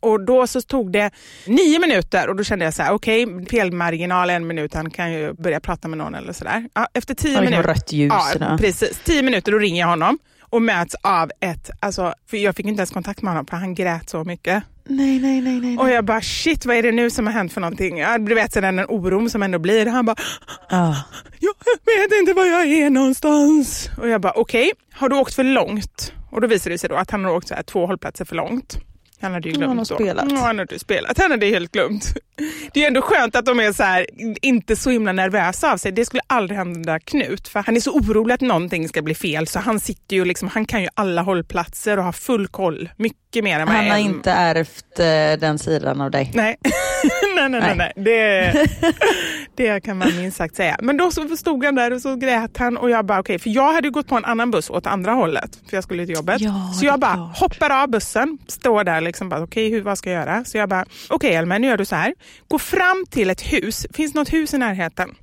[0.00, 1.10] Och då så tog det
[1.46, 5.32] nio minuter och då kände jag så här, okej, felmarginal en minut, han kan ju
[5.32, 6.68] börja prata med någon eller sådär.
[6.74, 7.62] Ja, efter tio minuter.
[7.62, 8.12] rött ljus.
[8.40, 9.00] Ja, precis.
[9.04, 12.80] Tio minuter, då ringer jag honom och möts av ett, alltså, för jag fick inte
[12.80, 14.64] ens kontakt med honom för han grät så mycket.
[14.90, 15.78] Nej, nej, nej, nej.
[15.78, 17.98] Och jag bara shit vad är det nu som har hänt för någonting?
[17.98, 19.86] Ja, du vet den oron som ändå blir.
[19.86, 20.16] Han bara
[20.70, 21.04] Ja.
[21.38, 21.54] jag
[21.98, 23.90] vet inte var jag är någonstans.
[23.98, 26.12] Och jag bara okej, okay, har du åkt för långt?
[26.30, 28.36] Och då visade det sig då att han har åkt så här, två hållplatser för
[28.36, 28.78] långt.
[29.20, 30.24] Han hade ju glömt han har spelat.
[30.30, 31.18] Ja, han hade spelat.
[31.18, 32.14] Han hade helt glömt.
[32.72, 34.06] Det är ändå skönt att de är så här,
[34.42, 35.92] inte så himla nervösa av sig.
[35.92, 37.48] Det skulle aldrig hända Knut.
[37.48, 39.46] För han är så orolig att någonting ska bli fel.
[39.46, 42.88] Så han sitter ju liksom, han kan ju alla hållplatser och har full koll.
[42.96, 46.32] Mycket mer än vad Han har inte ärvt eh, den sidan av dig.
[46.34, 46.56] Nej,
[47.36, 47.92] nej, nej, nej, nej.
[48.04, 48.68] Det,
[49.54, 50.76] det kan man minst sagt säga.
[50.82, 53.50] Men då så stod han där och så grät han och jag bara okej, för
[53.50, 56.40] jag hade gått på en annan buss åt andra hållet för jag skulle till jobbet.
[56.40, 57.38] Ja, så jag bara klart.
[57.38, 60.44] hoppar av bussen, står där liksom bara okej, hur vad ska jag göra?
[60.44, 62.14] Så jag bara okej Elmer, nu gör du så här.
[62.48, 63.86] Gå fram till ett hus.
[63.94, 65.14] Finns något hus i närheten?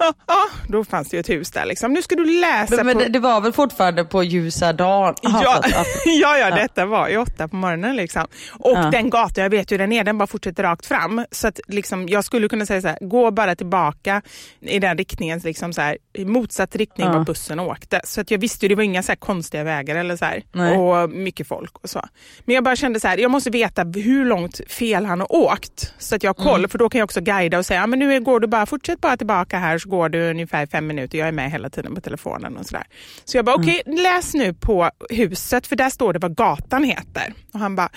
[0.00, 1.92] Ja, ja, då fanns det ju ett hus där liksom.
[1.92, 5.14] Nu ska du läsa Men, men det, det var väl fortfarande på ljusa dagen?
[5.26, 7.96] Aha, Ja, ja, ja, detta var ju åtta på morgonen.
[7.96, 8.26] Liksom.
[8.58, 8.90] Och Ja.
[8.92, 11.24] den gatan, jag vet ju den är, den bara fortsätter rakt fram.
[11.30, 14.22] Så att liksom, jag skulle kunna säga så här, gå bara tillbaka
[14.60, 17.12] i den riktningen, liksom så här, i motsatt riktning Ja.
[17.12, 18.00] var bussen åkte.
[18.04, 20.42] Så att jag visste ju, det var inga så konstiga vägar eller så här,
[20.78, 22.04] och mycket folk och så.
[22.44, 25.94] Men jag bara kände så här, jag måste veta hur långt fel han har åkt.
[25.98, 26.70] Så att jag har koll, Mm.
[26.70, 29.00] för då kan jag också guida och säga, ja, men nu går du bara, fortsätt
[29.00, 31.18] bara tillbaka här så går du ungefär fem minuter.
[31.18, 32.84] Jag är med hela tiden på telefonen och sådär.
[33.24, 33.68] Så jag bara, Mm.
[33.68, 37.32] okej, läs nu på huset, för där står det vad gatan heter.
[37.52, 37.88] Och han bara,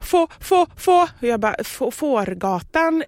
[0.00, 1.02] få, få, få.
[1.02, 3.02] Och jag bara, få, Fårgatan,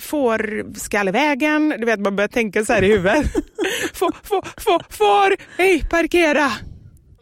[0.00, 1.74] Fårskallevägen.
[1.78, 3.26] Du vet, man börjar tänka så här i huvudet.
[3.94, 6.52] få, få, få, får, hej, parkera.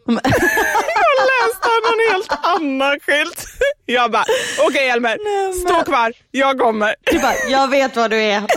[0.05, 3.45] Jag läste någon helt annan skylt.
[3.85, 4.25] Jag bara,
[4.67, 5.17] okej Elmer,
[5.65, 6.95] stå kvar, jag kommer.
[7.11, 8.43] Du bara, jag vet vad du är.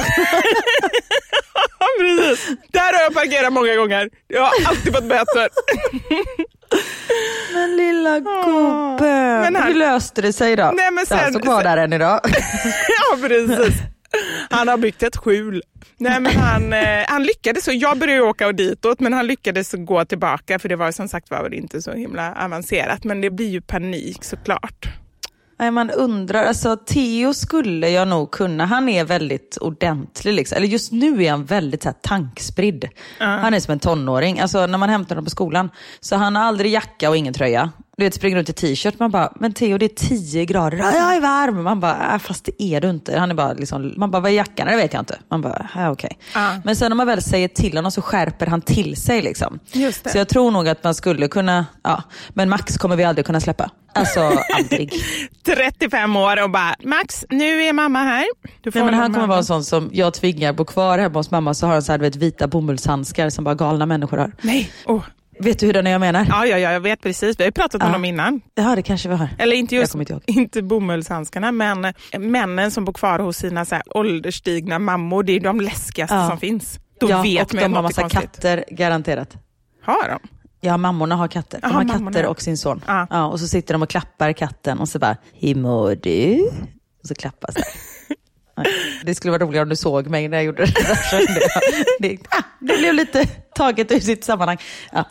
[2.01, 2.47] Precis.
[2.73, 4.11] Där har jag parkerat många gånger.
[4.29, 5.49] Jag har alltid fått böter.
[7.55, 9.41] Men lilla gubben.
[9.41, 10.71] Men han- Hur löste det sig då?
[10.75, 12.21] Nej, men sen- står kvar där än idag.
[12.89, 13.75] ja, precis.
[14.51, 15.63] Han har byggt ett skjul.
[15.99, 20.05] Nej, men han, eh, han lyckades, så jag började åka ditåt, men han lyckades gå
[20.05, 23.05] tillbaka för det var som sagt var inte så himla avancerat.
[23.05, 24.89] Men det blir ju panik såklart.
[25.59, 30.35] Nej, man undrar, alltså Theo skulle jag nog kunna, han är väldigt ordentlig.
[30.35, 30.57] Liksom.
[30.57, 32.89] Eller just nu är han väldigt så här, tankspridd.
[33.19, 34.41] Han är som en tonåring.
[34.41, 37.73] Alltså när man hämtar honom på skolan, så han har aldrig jacka och ingen tröja.
[37.99, 40.93] Du vet, springer runt i t-shirt, man bara, men Theo det är 10 grader, Ja,
[40.93, 41.63] jag är varm.
[41.63, 43.19] Man bara, äh, fast det är du inte.
[43.19, 44.67] Han är bara liksom, man bara, vad är jackan?
[44.67, 45.19] Det vet jag inte.
[45.31, 46.19] Man bara, ja, okej.
[46.35, 46.57] Ja.
[46.65, 49.23] Men sen när man väl säger till honom så skärper han till sig.
[49.23, 49.59] Liksom.
[50.13, 53.41] Så jag tror nog att man skulle kunna, ja, men Max kommer vi aldrig kunna
[53.41, 53.71] släppa.
[53.95, 54.21] Alltså
[54.57, 54.93] aldrig.
[55.45, 58.25] 35 år och bara, Max, nu är mamma här.
[58.61, 59.27] Du får Nej, men han kommer mamma.
[59.29, 61.93] vara en sån som jag tvingar bo kvar hemma hos mamma så har han så
[61.93, 64.33] här, vet, vita bomullshandskar som bara galna människor har.
[64.43, 64.71] Nej.
[64.87, 65.03] Oh.
[65.39, 66.27] Vet du hur den är jag menar?
[66.29, 67.39] Ja, ja, ja, jag vet precis.
[67.41, 67.93] Vi har ju pratat om Ja.
[67.93, 68.41] dem innan.
[68.55, 69.29] Ja, det kanske vi har.
[69.39, 73.75] Eller inte just inte inte bomullshandskarna, men eh, männen som bor kvar hos sina så
[73.75, 75.23] här ålderstigna mammor.
[75.23, 76.29] Det är de läskigaste Ja.
[76.29, 76.79] som finns.
[77.01, 78.21] Då ja, vet och de har massa konstigt.
[78.23, 79.37] katter, garanterat.
[79.83, 80.19] Har de?
[80.61, 81.61] Ja, mammorna har katter.
[81.61, 82.11] De Jaha, har mammorna.
[82.13, 82.81] katter och sin son.
[82.87, 83.07] Ja.
[83.11, 83.27] Ja.
[83.27, 86.51] och så sitter de och klappar katten och så bara, hur mår du?
[87.03, 87.65] Och så klappas det.
[89.03, 91.99] Det skulle vara roligare om du såg mig när jag gjorde det där.
[92.01, 94.59] Det, ah, det blev lite taget ur sitt sammanhang.
[94.93, 95.05] Ja.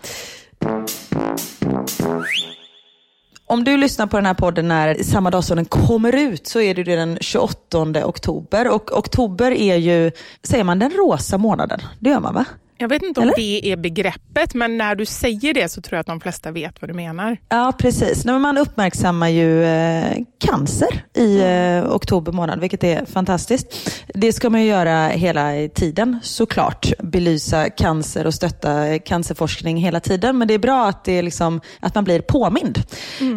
[3.47, 6.61] Om du lyssnar på den här podden när samma dag som den kommer ut så
[6.61, 8.69] är det den 28 oktober.
[8.69, 10.11] Och oktober är ju,
[10.43, 11.81] säger man den rosa månaden?
[11.99, 12.45] Det gör man va?
[12.77, 13.35] Jag vet inte om Eller?
[13.35, 16.81] det är begreppet, men när du säger det så tror jag att de flesta vet
[16.81, 17.37] vad du menar.
[17.49, 18.25] Ja, precis.
[18.25, 23.91] Nej, Man uppmärksammar ju eh, cancer i eh, oktober månad, vilket är fantastiskt.
[24.13, 26.91] Det ska man ju göra hela tiden såklart.
[26.99, 30.37] Belysa cancer och stötta cancerforskning hela tiden.
[30.37, 32.83] Men det är bra att, det är liksom, att man blir påmind.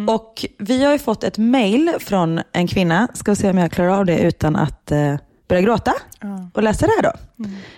[0.07, 3.07] Och Vi har ju fått ett mail från en kvinna.
[3.13, 5.15] Ska se om jag klarar av det utan att eh,
[5.49, 5.93] börja gråta.
[6.53, 7.11] Och läsa det här då.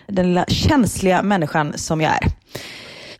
[0.07, 2.31] Den lilla känsliga människan som jag är.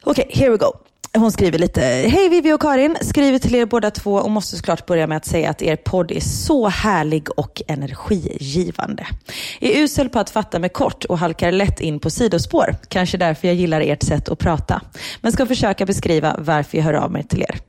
[0.04, 0.72] Okej, here we go.
[1.14, 4.86] Hon skriver lite, hej Vivi och Karin, skriver till er båda två och måste såklart
[4.86, 9.08] börja med att säga att er podd är så härlig och energigivande.
[9.60, 12.76] Är usel på att fatta mig kort och halkar lätt in på sidospår.
[12.88, 14.82] Kanske därför jag gillar ert sätt att prata.
[15.22, 17.60] Men ska försöka beskriva varför jag hör av mig till er.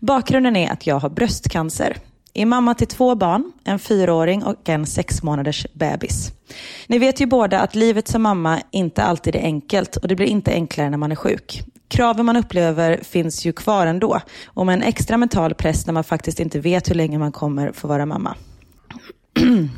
[0.00, 1.96] Bakgrunden är att jag har bröstcancer.
[2.34, 6.32] Är mamma till två barn, en fyraåring och en sex månaders bebis.
[6.86, 10.26] Ni vet ju båda att livet som mamma inte alltid är enkelt och det blir
[10.26, 11.62] inte enklare när man är sjuk.
[11.88, 16.04] Kraven man upplever finns ju kvar ändå och med en extra mental press när man
[16.04, 18.36] faktiskt inte vet hur länge man kommer få vara mamma.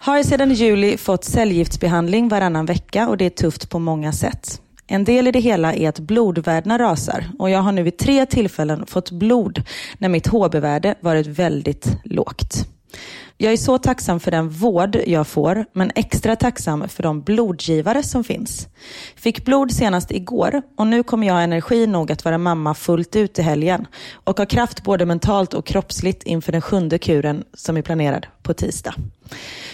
[0.00, 4.60] Har sedan juli fått cellgiftsbehandling varannan vecka och det är tufft på många sätt.
[4.90, 8.26] En del i det hela är att blodvärdena rasar och jag har nu vid tre
[8.26, 9.62] tillfällen fått blod
[9.98, 12.68] när mitt HB-värde varit väldigt lågt.
[13.40, 18.02] Jag är så tacksam för den vård jag får, men extra tacksam för de blodgivare
[18.02, 18.68] som finns.
[19.16, 23.16] Fick blod senast igår och nu kommer jag ha energi nog att vara mamma fullt
[23.16, 27.76] ut i helgen och ha kraft både mentalt och kroppsligt inför den sjunde kuren som
[27.76, 28.94] är planerad på tisdag.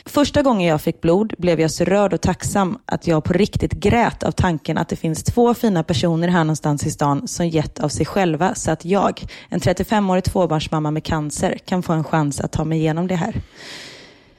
[0.06, 3.72] Första gången jag fick blod blev jag så rörd och tacksam att jag på riktigt
[3.72, 7.80] grät av tanken att det finns två fina personer här någonstans i stan som gett
[7.80, 12.40] av sig själva så att jag, en 35-årig tvåbarnsmamma med cancer, kan få en chans
[12.40, 13.42] att ta mig igenom det här.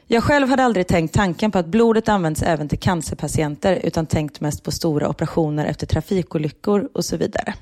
[0.07, 4.41] Jag själv hade aldrig tänkt tanken på att blodet används även till cancerpatienter utan tänkt
[4.41, 7.53] mest på stora operationer efter trafikolyckor och så vidare.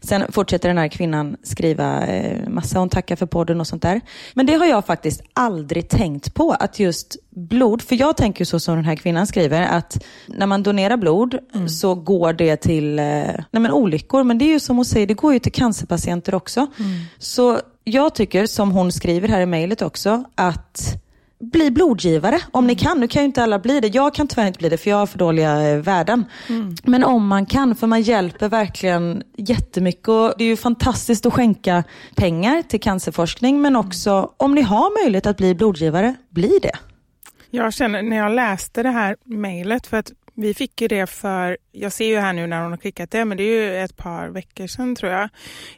[0.00, 4.00] Sen fortsätter den här kvinnan skriva eh, massa, hon tackar för podden och sånt där.
[4.34, 8.60] Men det har jag faktiskt aldrig tänkt på, att just blod, för jag tänker så
[8.60, 11.68] som den här kvinnan skriver, att när man donerar blod mm.
[11.68, 15.06] så går det till eh, nej men olyckor, men det är ju som hon säger,
[15.06, 16.60] det går ju till cancerpatienter också.
[16.60, 16.90] Mm.
[17.18, 21.02] Så jag tycker, som hon skriver här i mejlet också, att
[21.42, 23.00] bli blodgivare om ni kan.
[23.00, 23.88] Nu kan ju inte alla bli det.
[23.88, 26.24] Jag kan tyvärr inte bli det för jag har för dåliga eh, värden.
[26.48, 26.74] Mm.
[26.84, 30.08] Men om man kan, för man hjälper verkligen jättemycket.
[30.08, 35.04] Och det är ju fantastiskt att skänka pengar till cancerforskning men också om ni har
[35.04, 36.76] möjlighet att bli blodgivare, bli det.
[37.50, 41.56] Jag känner när jag läste det här mejlet, för att vi fick ju det för,
[41.72, 43.96] jag ser ju här nu när hon har skickat det, men det är ju ett
[43.96, 45.28] par veckor sedan tror jag.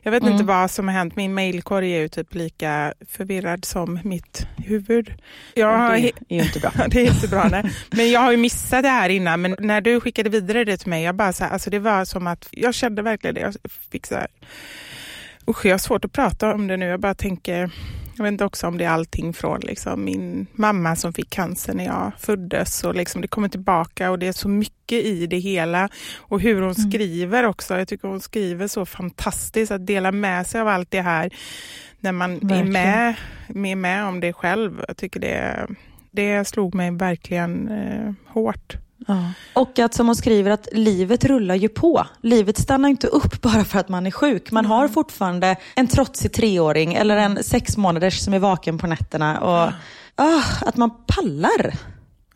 [0.03, 0.33] Jag vet mm.
[0.33, 5.15] inte vad som har hänt, min mejlkorg är ju typ lika förvirrad som mitt huvud.
[5.55, 6.73] Jag, det är ju inte bra.
[6.89, 7.71] det är inte bra, nej.
[7.91, 10.91] Men jag har ju missat det här innan, men när du skickade vidare det till
[10.91, 13.55] mig, jag bara så här, alltså det var som att, jag kände verkligen det, jag
[13.91, 14.27] fick så här,
[15.47, 17.71] usch jag har svårt att prata om det nu, jag bara tänker
[18.17, 21.75] jag vet inte också om det är allting från liksom min mamma som fick cancer
[21.75, 25.39] när jag föddes och liksom det kommer tillbaka och det är så mycket i det
[25.39, 25.89] hela.
[26.17, 26.91] Och hur hon mm.
[26.91, 27.79] skriver också.
[27.79, 31.35] Jag tycker hon skriver så fantastiskt att dela med sig av allt det här
[32.01, 33.15] när man är med,
[33.49, 34.85] är med om det själv.
[34.89, 35.67] Jag tycker det,
[36.11, 38.77] det slog mig verkligen eh, hårt.
[39.07, 39.33] Ja.
[39.53, 42.07] Och att som hon skriver att livet rullar ju på.
[42.21, 44.51] Livet stannar inte upp bara för att man är sjuk.
[44.51, 49.41] Man har fortfarande en trotsig treåring eller en sex månaders som är vaken på nätterna.
[49.41, 49.73] Och,
[50.25, 51.75] oh, att man pallar.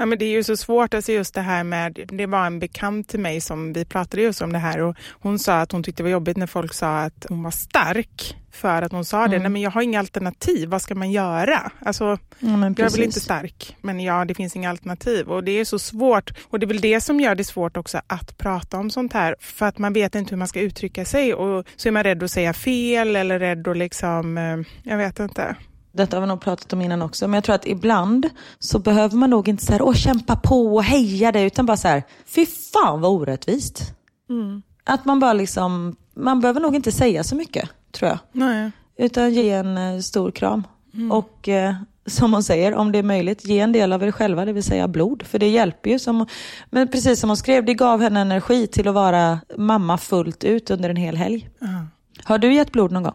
[0.01, 2.59] Ja, men det är ju så svårt, alltså just det här med, det var en
[2.59, 5.83] bekant till mig som vi pratade just om det här och hon sa att hon
[5.83, 9.19] tyckte det var jobbigt när folk sa att hon var stark för att hon sa
[9.19, 9.31] mm.
[9.31, 9.39] det.
[9.39, 11.73] Nej men jag har inga alternativ, vad ska man göra?
[11.85, 12.05] Alltså,
[12.39, 15.65] ja, jag är väl inte stark, men ja det finns inga alternativ och det är
[15.65, 18.91] så svårt och det är väl det som gör det svårt också att prata om
[18.91, 21.93] sånt här för att man vet inte hur man ska uttrycka sig och så är
[21.93, 25.57] man rädd att säga fel eller rädd att liksom, eh, jag vet inte.
[25.93, 29.17] Detta har vi nog pratat om innan också, men jag tror att ibland så behöver
[29.17, 33.01] man nog inte så kämpa på och heja det, utan bara så här, fy fan
[33.01, 33.83] vad orättvist.
[34.31, 34.63] Mm.
[34.85, 38.19] Att man bara liksom, man behöver nog inte säga så mycket, tror jag.
[38.33, 38.71] Nej.
[38.99, 40.67] Utan ge en eh, stor kram.
[40.95, 41.13] Mm.
[41.13, 41.75] Och eh,
[42.07, 44.63] som hon säger, om det är möjligt, ge en del av er själva, det vill
[44.63, 45.23] säga blod.
[45.23, 45.99] För det hjälper ju.
[45.99, 46.27] Som,
[46.71, 50.71] men precis som hon skrev, det gav henne energi till att vara mamma fullt ut
[50.71, 51.51] under en hel helg.
[51.63, 51.83] Uh.
[52.25, 53.15] Har du gett blod någon gång?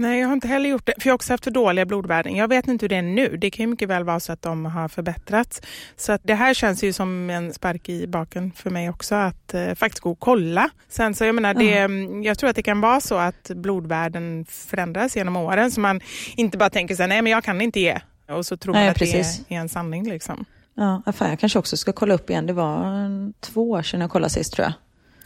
[0.00, 0.94] Nej, jag har inte heller gjort det.
[0.98, 2.36] För jag har också haft för dåliga blodvärden.
[2.36, 3.36] Jag vet inte hur det är nu.
[3.36, 5.62] Det kan ju mycket väl vara så att de har förbättrats.
[5.96, 9.54] Så att det här känns ju som en spark i baken för mig också att
[9.54, 10.70] eh, faktiskt gå och kolla.
[10.88, 12.22] Sen så jag menar, det, mm.
[12.22, 15.70] jag tror att det kan vara så att blodvärden förändras genom åren.
[15.70, 16.00] Så man
[16.36, 18.00] inte bara tänker så här, nej men jag kan inte ge.
[18.28, 19.44] Och så tror man att precis.
[19.48, 20.44] det är en sanning liksom.
[20.74, 22.46] Ja, fan, jag kanske också ska kolla upp igen.
[22.46, 24.72] Det var två år sedan jag kollade sist tror jag.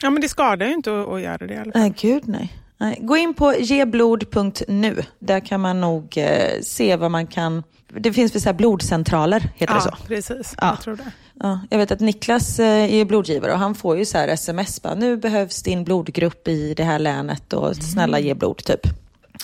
[0.03, 1.83] Ja, men det skadar ju inte att, att göra det i alla fall.
[1.83, 2.64] Nej, gud nej.
[2.99, 5.03] Gå in på geblod.nu.
[5.19, 7.63] Där kan man nog eh, se vad man kan...
[7.89, 10.07] Det finns väl blodcentraler, heter ja, det så?
[10.07, 10.55] Precis.
[10.61, 11.13] Ja, jag tror det.
[11.41, 14.83] Ja, jag vet att Niklas eh, är blodgivare och han får ju så här sms.
[14.83, 17.75] Bara, nu behövs din blodgrupp i det här länet och mm.
[17.75, 18.81] snälla ge blod, typ.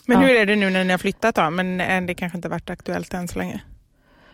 [0.06, 0.26] Men ja.
[0.26, 1.50] hur är det nu när ni har flyttat då?
[1.50, 3.60] Men eh, det kanske inte varit aktuellt än så länge?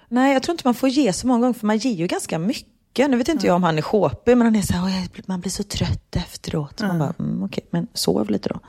[0.09, 2.39] Nej, jag tror inte man får ge så många gånger, för man ger ju ganska
[2.39, 3.11] mycket mycket.
[3.11, 3.49] Nu vet inte mm.
[3.49, 6.81] jag om han är sjåpig, men han är så här, man blir så trött efteråt.
[6.81, 6.89] Mm.
[6.89, 8.61] Man bara, mm, okej, okay, men sov lite då.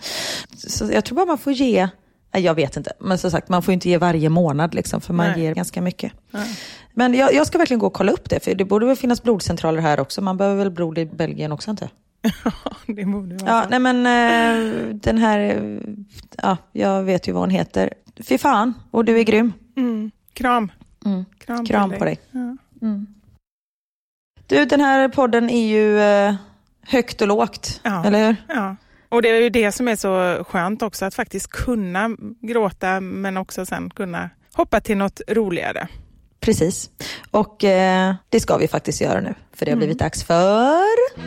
[0.56, 1.90] Så jag tror bara man får ge,
[2.32, 5.32] jag vet inte, men som sagt, man får inte ge varje månad liksom, för man
[5.32, 5.42] nej.
[5.42, 6.12] ger ganska mycket.
[6.32, 6.60] Nej.
[6.94, 9.24] Men jag, jag, ska verkligen gå och kolla upp det, för det borde väl finnas
[9.24, 10.22] blodcentraler här också.
[10.22, 11.90] Man behöver väl blod i Belgien också, inte?
[12.22, 12.52] Ja,
[12.88, 15.80] det borde vara ja, nej men äh, den här,
[16.38, 17.94] ja, jag vet ju vad hon heter.
[18.20, 19.54] Fy fan, och du är grym.
[19.78, 20.12] Mm.
[20.34, 20.72] Kram.
[21.06, 21.26] Mm.
[21.38, 22.00] Kram, Kram på dig.
[22.00, 22.20] På dig.
[22.32, 22.58] Ja.
[24.48, 26.36] Du, den här podden är ju eh,
[26.82, 28.06] högt och lågt, ja.
[28.06, 28.36] eller hur?
[28.48, 28.76] Ja.
[29.10, 32.10] Och det är ju det som är så skönt också, att faktiskt kunna
[32.42, 35.88] gråta men också sen kunna hoppa till något roligare.
[36.40, 36.90] Precis,
[37.32, 40.06] och eh, det ska vi faktiskt göra nu, för det har blivit mm.
[40.06, 41.18] dags för...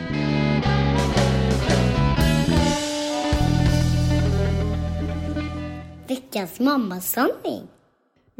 [6.07, 7.67] Veckans mammasanning.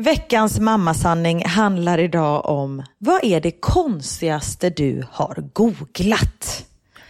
[0.02, 6.66] Veckans mammasanning handlar idag om vad är det konstigaste du har googlat?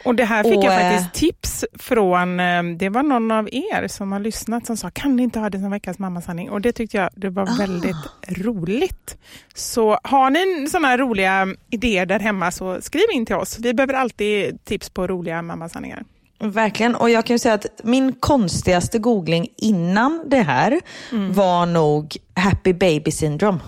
[0.05, 3.49] Och det här fick Och, jag eh, faktiskt tips från, eh, det var någon av
[3.51, 6.49] er som har lyssnat som sa, kan ni inte ha det som veckans mammasanning?
[6.49, 7.55] Och det tyckte jag det var Ah.
[7.57, 7.95] väldigt
[8.27, 9.17] roligt.
[9.55, 13.59] Så har ni sådana roliga idéer där hemma så skriv in till oss.
[13.59, 16.03] Vi behöver alltid tips på roliga mammasanningar.
[16.43, 20.81] Verkligen, och jag kan ju säga att min konstigaste googling innan det här
[21.11, 21.33] Mm.
[21.33, 23.59] var nog happy baby syndrome.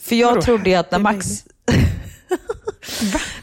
[0.00, 1.26] För jag Vadå, trodde ju att när Max...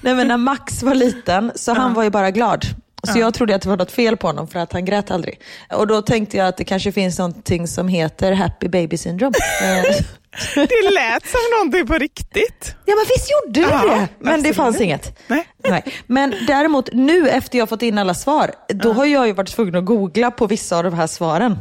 [0.02, 2.66] Nej, men när Max var liten så han var ju bara glad.
[3.04, 5.40] Så jag trodde att det var något fel på honom för att han grät aldrig.
[5.74, 9.34] Och då tänkte jag att det kanske finns någonting som heter happy baby syndrome.
[10.56, 12.76] Det lät som någonting på riktigt.
[12.86, 14.08] Ja men visst gjorde det Ja, det.
[14.20, 14.56] Men det absolut.
[14.56, 15.20] fanns inget.
[15.28, 15.48] Nej.
[15.70, 15.84] Nej.
[16.08, 19.76] Men däremot nu efter jag fått in alla svar, då har jag ju varit tvungen
[19.76, 21.58] att googla på vissa av de här svaren.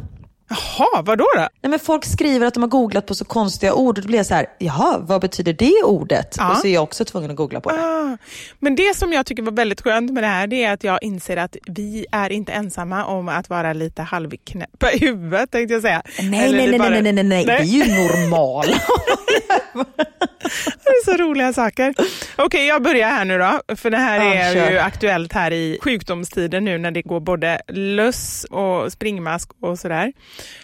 [0.49, 1.47] Jaha, vadå då?
[1.61, 4.17] Nej, men folk skriver att de har googlat på så konstiga ord och då blir
[4.19, 6.35] jag så här, jaha, vad betyder det ordet?
[6.37, 6.51] Ja.
[6.51, 7.77] Och så är jag också tvungen att googla på det.
[7.83, 8.17] Ah,
[8.59, 11.03] men det som jag tycker var väldigt skönt med det här det är att jag
[11.03, 15.81] inser att vi är inte ensamma om att vara lite halvknäppa i huvudet tänkte jag
[15.81, 16.01] säga.
[16.19, 18.73] Nej, nej, nej, bara- nej, nej, nej, nej, vi är ju normala.
[20.83, 21.93] Det är så roliga saker.
[22.35, 23.75] Okej, jag börjar här nu då.
[23.75, 24.71] För det här Ja, är kör.
[24.71, 30.13] ju aktuellt här i sjukdomstiden nu när det går både löss och springmask och sådär.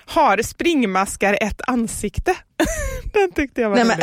[0.06, 2.36] Har springmaskar ett ansikte?
[3.14, 4.00] Den tyckte jag var Nej, men-.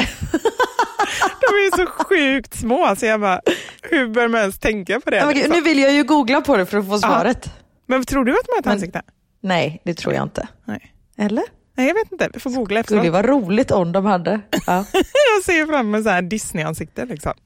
[1.41, 3.41] De är ju så sjukt små så jag bara,
[3.83, 5.16] hur bör man ens tänka på det?
[5.16, 5.53] Ja, liksom?
[5.53, 7.51] nu vill jag ju googla på det för att få svaret.
[7.87, 9.03] Men tror du att de har ett Men- ansikte?
[9.41, 10.49] Nej, det tror jag inte.
[10.64, 10.95] Nej.
[11.18, 11.45] Eller?
[11.77, 12.31] Nej, jag vet inte.
[12.35, 13.12] Vi får googla Det skulle efteråt.
[13.12, 14.41] vara roligt om de hade.
[14.66, 14.85] Ja.
[15.35, 17.33] Jag ser fram emot så här Disney-ansikte liksom.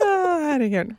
[0.00, 0.94] Ah, herregud.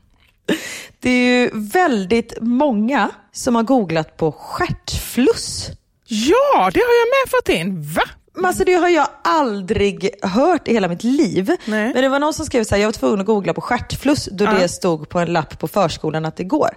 [1.00, 5.70] Det är ju väldigt många som har googlat på stjärtfluss.
[6.08, 7.82] Ja, det har jag med fått in.
[7.94, 8.02] Va?
[8.34, 11.52] Men alltså det har jag aldrig hört i hela mitt liv.
[11.66, 11.94] Nej.
[11.94, 14.30] Men det var någon som skrev så här, jag var tvungen att googla på stjärtfluss
[14.32, 14.54] då Ja.
[14.54, 16.70] det stod på en lapp på förskolan att det går.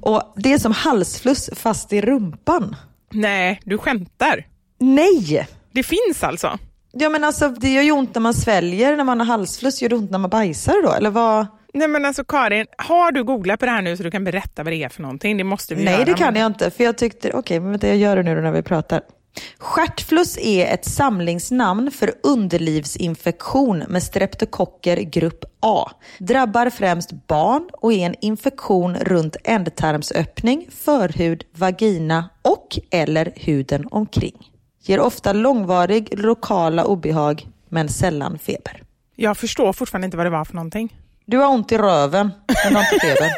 [0.00, 2.76] Och det är som halsfluss fast i rumpan.
[3.12, 4.46] Nej, du skämtar.
[4.80, 5.48] Nej!
[5.72, 6.58] Det finns alltså?
[6.92, 9.82] Ja men alltså det gör ju ont när man sväljer när man har halsfluss.
[9.82, 10.92] Gör det ont när man bajsar då?
[10.92, 11.46] Eller vad?
[11.76, 14.62] Nej men alltså Karin, har du googlat på det här nu så du kan berätta
[14.64, 15.36] vad det är för någonting?
[15.36, 16.04] Det måste vi Nej göra.
[16.04, 16.70] det kan jag inte.
[16.70, 19.00] För jag tyckte, okej men vänta jag gör det nu då när vi pratar.
[19.58, 25.90] Stjärtfluss är ett samlingsnamn för underlivsinfektion med streptokocker grupp A.
[26.18, 34.52] Drabbar främst barn och är en infektion runt ändtarmsöppning, förhud, vagina och eller huden omkring.
[34.82, 38.82] Ger ofta långvarig lokala obehag men sällan feber.
[39.16, 40.92] Jag förstår fortfarande inte vad det var för någonting.
[41.26, 42.30] Du har ont i röven
[42.64, 43.30] men du har inte feber.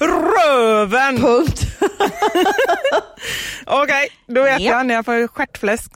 [0.00, 1.16] Röven!
[1.20, 1.62] Punkt.
[3.66, 4.70] Okej, då vet Ja.
[4.72, 5.92] jag när jag får stjärtfläsk.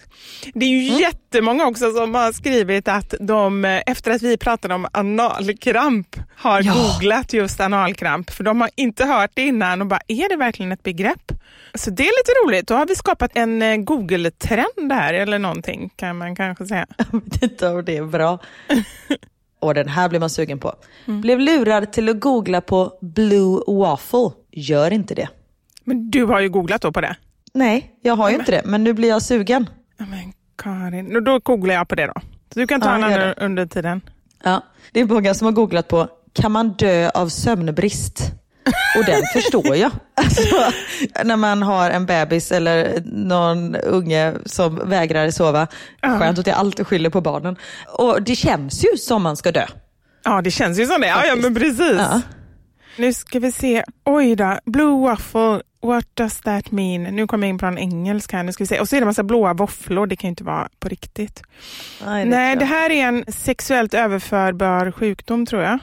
[0.54, 1.00] Det är ju Mm.
[1.00, 6.72] jättemånga också som har skrivit att de, efter att vi pratade om analkramp, har Ja.
[6.74, 8.30] googlat just analkramp.
[8.30, 11.32] För de har inte hört det innan och bara, är det verkligen ett begrepp?
[11.74, 12.68] Så det är lite roligt.
[12.68, 16.86] Då har vi skapat en eh, Google-trend här, eller någonting kan man kanske säga.
[17.12, 18.38] Jag vet inte om det är bra.
[19.64, 20.74] Och den här blir man sugen på.
[21.06, 24.30] Blev lurad till att googla på Blue Waffle.
[24.50, 25.28] Gör inte det.
[25.84, 27.16] Men du har ju googlat då på det.
[27.54, 28.62] Nej, jag har ju inte det.
[28.64, 29.70] Men nu blir jag sugen.
[29.96, 32.14] Men Karin, då googlar jag på det då.
[32.54, 34.00] Så du kan ta Ja, en annan under tiden.
[34.44, 34.62] Ja.
[34.92, 38.32] Det är många som har googlat på kan man dö av sömnbrist?
[38.98, 39.90] Och den förstår jag.
[40.16, 40.56] Alltså,
[41.24, 45.66] när man har en bebis eller någon unge som vägrar sova.
[46.02, 47.56] Skönt att jag alltid skyller på barnen.
[47.86, 49.66] Och det känns ju som man ska dö.
[50.24, 51.06] Ja, det känns ju som det.
[51.06, 51.96] Ja, ja men precis.
[51.98, 52.20] Ja.
[52.96, 53.84] Nu ska vi se.
[54.04, 54.58] Oj då.
[54.64, 55.60] Blue waffle.
[55.82, 57.02] What does that mean?
[57.02, 58.36] Nu kommer jag in på en engelska.
[58.36, 58.44] här.
[58.44, 58.80] Nu ska vi se.
[58.80, 60.06] Och så är det en massa blåa våfflor.
[60.06, 61.42] Det kan ju inte vara på riktigt.
[62.04, 65.78] Nej, Nej, tror det här är en sexuellt överförbar sjukdom tror jag.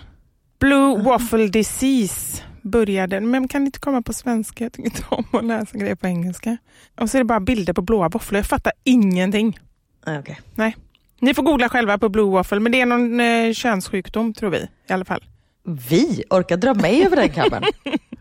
[0.60, 4.64] Blue waffle disease började, men kan inte komma på svenska.
[4.64, 6.58] Jag tycker inte om att läsa grejer på engelska.
[7.00, 8.38] Och så är det bara bilder på blåa våfflor.
[8.40, 9.60] Jag fattar ingenting.
[10.06, 10.40] Nej, okej.
[10.56, 10.76] Nej.
[11.20, 14.58] Ni får googla själva på blue waffle, men det är någon eh, könssjukdom tror vi
[14.90, 15.24] i alla fall.
[15.64, 17.64] Vi orkar dra mig över den kammen.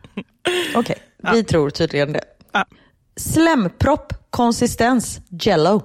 [0.74, 0.96] Okej,
[1.32, 2.24] vi tror tydligen det.
[2.52, 2.64] Ja.
[3.16, 5.82] Slempropp, konsistens, jello.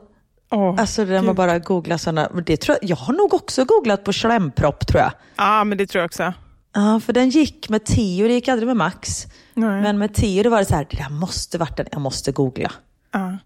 [0.51, 1.35] Åh, Alltså den var Gud.
[1.35, 2.29] bara googla sådana.
[2.45, 5.11] Det tror jag, jag har nog också googlat på slempropp tror jag.
[5.35, 6.33] Ja, men det tror jag också.
[6.75, 9.25] Ja, för den gick med Tio, det gick aldrig med Max.
[9.53, 9.81] Nej.
[9.81, 12.31] Men med Tio då var det så här, det där måste varit den, jag måste
[12.31, 12.71] googla.
[13.11, 13.37] Ja.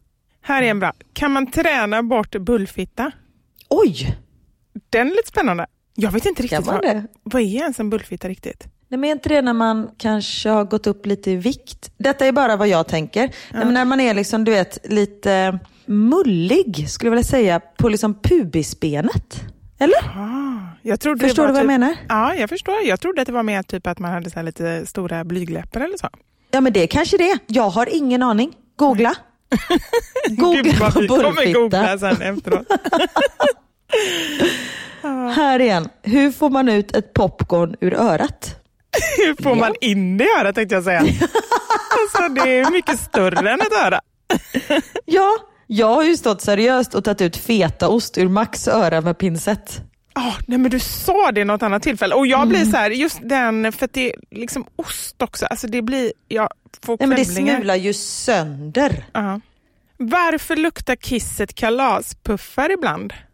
[0.41, 0.93] Här är en bra.
[1.13, 3.11] Kan man träna bort bullfitta?
[3.69, 4.17] Oj!
[4.89, 5.65] Den är lite spännande.
[5.95, 7.07] Jag vet inte riktigt vad, det?
[7.23, 8.67] vad är ens en bullfitta riktigt?
[8.87, 11.91] Nej, men är inte det när man kanske har gått upp lite i vikt?
[11.97, 13.35] Detta är bara vad jag tänker.
[13.51, 18.13] Men när man är liksom, du vet, lite mullig, skulle jag vilja säga, på liksom
[18.13, 19.41] pubisbenet.
[19.77, 19.99] Eller?
[20.89, 21.95] Jag trodde Förstår du vad jag typ, menar?
[22.09, 22.75] Ja, jag förstår.
[22.83, 25.97] Jag trodde att det var mer typ att man hade så lite stora blygläppar eller
[25.97, 26.09] så.
[26.51, 27.37] Ja men det är kanske det.
[27.47, 28.53] Jag har ingen aning.
[28.75, 29.15] Googla.
[30.29, 31.97] Googla på kommer googla bullfitta.
[31.99, 32.67] sen efteråt.
[35.35, 35.89] Här igen.
[36.03, 38.55] Hur får man ut ett popcorn ur örat?
[39.17, 40.99] Hur får man in det i örat tänkte jag säga.
[40.99, 44.01] alltså, det är mycket större än ett öra.
[45.05, 45.37] Ja,
[45.67, 49.88] jag har ju stått seriöst och tagit ut fetaost ur Max öra med pincett.
[50.21, 52.71] Ah, nej men du sa det något annat tillfälle och jag blir Mm.
[52.71, 56.49] så här, just den, för att det är liksom ost också, alltså det blir, jag
[56.85, 59.05] får Nej, men det smular ju sönder.
[59.13, 59.41] Ja.
[59.97, 63.13] Varför luktar kisset kalaspuffar ibland?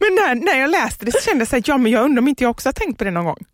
[0.00, 2.22] Men när, när jag läste det så kände jag så här, ja men jag undrar
[2.22, 3.44] om inte jag också har tänkt på det någon gång.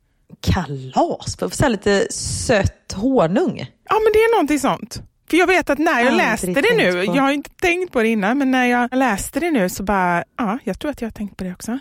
[0.40, 3.58] Kalas, så här lite sött honung.
[3.88, 5.02] Ja men det är någonting sånt.
[5.32, 7.16] För jag vet att när jag läste det nu, på.
[7.16, 10.24] jag har inte tänkt på det innan, men när jag läste det nu så bara,
[10.38, 11.78] ja jag tror att jag har tänkt på det också.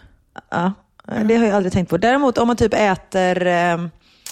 [0.51, 0.73] Ja,
[1.27, 1.97] det har jag aldrig tänkt på.
[1.97, 3.77] Däremot om man typ äter, eh,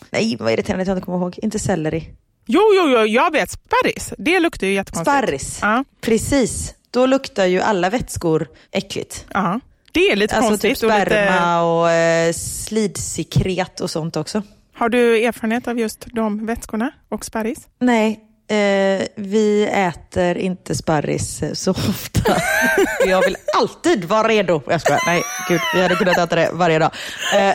[0.10, 2.10] nej vad irriterande att jag inte kommer ihåg, inte selleri.
[2.46, 4.14] Jo, jo, jo, jag vet sparris.
[4.18, 5.18] Det luktar ju jättekonstigt.
[5.18, 6.74] Sparris, Ja, precis.
[6.92, 9.26] Då luktar ju alla vätskor äckligt.
[9.34, 9.60] ja.
[9.92, 10.80] Det är lite Alltså konstigt.
[10.80, 11.06] typ och lite...
[11.06, 14.42] sperma och eh, slidsekret och sånt också.
[14.74, 17.68] Har du erfarenhet av just de vätskorna och sparris?
[17.80, 18.20] Nej,
[18.50, 22.36] eh, vi äter inte sparris eh, så ofta.
[23.08, 24.62] jag vill alltid vara redo.
[24.68, 26.92] Jag skojar, nej gud, vi hade kunnat äta det varje dag.
[27.36, 27.54] Eh,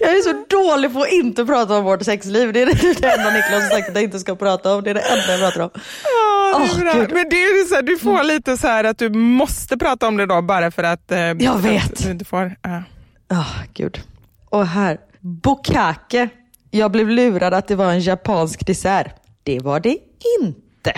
[0.00, 2.52] jag är så dålig på att inte prata om vårt sexliv.
[2.52, 4.84] Det är det enda Niklas har sagt att jag inte ska prata om.
[4.84, 5.70] Det är det enda jag pratar om.
[6.04, 6.98] Ja, det.
[6.98, 7.12] Gud.
[7.12, 10.08] Men det är ju så här, du får lite så här att du måste prata
[10.08, 11.92] om det då bara för att eh, Jag vet.
[11.92, 12.56] Att du inte får.
[12.62, 12.82] Ja.
[13.30, 14.02] Oh, gud.
[14.50, 16.28] Och här, bukake.
[16.70, 19.14] Jag blev lurad att det var en japansk dessert.
[19.42, 19.98] Det var det
[20.40, 20.92] inte.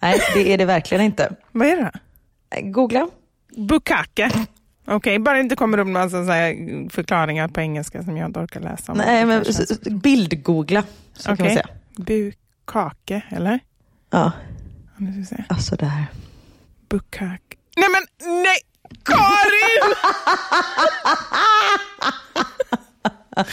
[0.00, 1.32] Nej, det är det verkligen inte.
[1.52, 1.92] Vad är det?
[2.62, 3.08] Googla.
[3.56, 4.30] Bukake.
[4.86, 5.86] Okej, bara inte kommer upp
[6.32, 8.92] här förklaringar på engelska som jag inte orkar läsa.
[8.92, 8.98] om.
[8.98, 9.44] Nej, men
[9.82, 10.84] Det bildgoogla.
[11.12, 11.68] Så kan man säga.
[11.96, 13.60] Bukake, eller?
[14.10, 14.32] Ja,
[14.96, 15.44] Ja, Nu ska vi se.
[15.48, 16.06] alltså det här.
[16.88, 17.56] Bukake.
[17.76, 18.02] Nej men
[18.42, 18.56] nej!
[19.04, 19.94] Karin!
[23.36, 23.44] ja,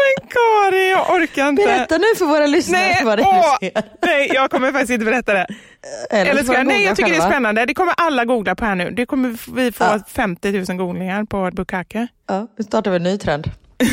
[0.00, 1.62] men Karin, jag orkar inte.
[1.64, 3.82] Berätta nu för våra lyssnare Nej, vad det är åh, du ser.
[4.06, 5.46] nej, jag kommer faktiskt inte berätta det.
[6.10, 6.66] Eller så ska jag?
[6.66, 7.32] Nej, jag tycker det är själva.
[7.34, 7.66] spännande.
[7.66, 8.90] Det kommer alla googla på här nu.
[8.90, 10.00] Det kommer vi få Ja.
[10.08, 12.06] 50 000 googlingar på bukake.
[12.28, 13.50] Ja, nu startar vi en ny trend.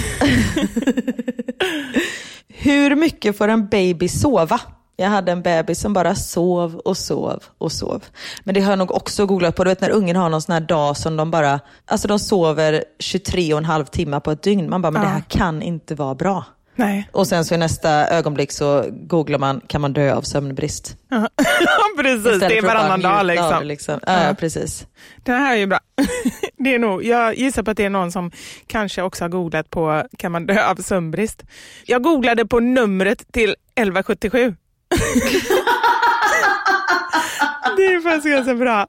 [2.47, 4.59] Hur mycket får en baby sova?
[5.02, 8.04] Jag hade en bebis som bara sov och sov och sov.
[8.43, 9.64] Men det har jag nog också googlat på.
[9.64, 12.84] Du vet när ungen har någon sån här dag som de bara, alltså de sover
[12.99, 14.70] 23 och en halv timme på ett dygn.
[14.70, 15.08] Man bara, men Ja.
[15.08, 16.43] det här kan inte vara bra.
[16.76, 20.95] Nej, Och sen så i nästa ögonblick så googlar man, kan man dö av sömnbrist?
[21.10, 21.28] ja,
[21.97, 22.18] precis.
[22.26, 23.49] Istället Det är varannan dag av liksom.
[23.60, 23.99] det, liksom.
[24.08, 24.88] Ja, ja, precis.
[25.24, 25.80] Den här är ju bra.
[26.58, 28.32] Det är nog, jag gissar på att det är någon som
[28.68, 31.43] kanske också har googlat på kan man dö av sömnbrist.
[31.86, 34.56] Jag googlade på numret till 1177.
[37.78, 38.88] det är faktiskt ganska bra.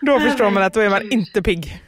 [0.00, 1.82] Då förstår man att då är man inte pigg.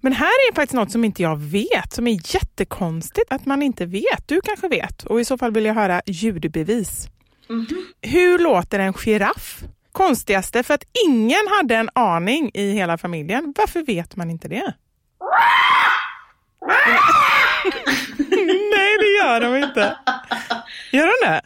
[0.00, 3.86] Men här är faktiskt något som inte jag vet, som är jättekonstigt att man inte
[3.86, 4.28] vet.
[4.28, 7.08] Du kanske vet och i så fall vill jag höra ljudbevis.
[8.02, 9.62] Hur låter en giraff?
[9.92, 13.54] Konstigaste för att ingen hade en aning i hela familjen.
[13.56, 14.74] Varför vet man inte det?
[18.98, 19.96] Nej, det gör de inte.
[20.92, 21.40] Gör de det?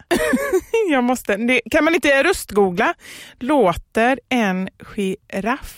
[0.92, 1.36] Jag måste.
[1.36, 2.94] Det, kan man inte röstgoogla?
[3.40, 5.74] Låter en giraff?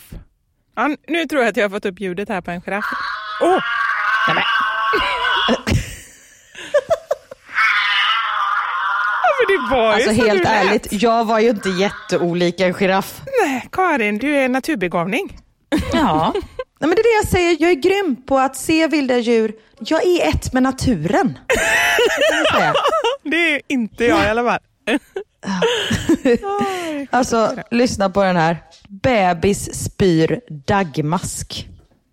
[0.75, 2.85] Ja, nu tror jag att jag har fått upp ljudet här på en giraff.
[3.41, 3.59] Åh!
[4.27, 4.43] Nej, men.
[9.23, 10.47] Ja, men det var ju Alltså helt lät.
[10.65, 13.21] ärligt, jag var ju inte jätteolik en giraff.
[13.43, 15.37] Nej, Karin, du är naturbegåvning.
[15.93, 16.33] Ja.
[16.85, 19.53] Nej, men det är det jag säger, jag är grym på att se vilda djur.
[19.79, 21.39] Jag är ett med naturen.
[23.23, 24.59] Det är inte jag i alla fall.
[27.09, 28.63] Alltså, lyssna på den här.
[28.89, 31.67] Bebis spyr dagmask.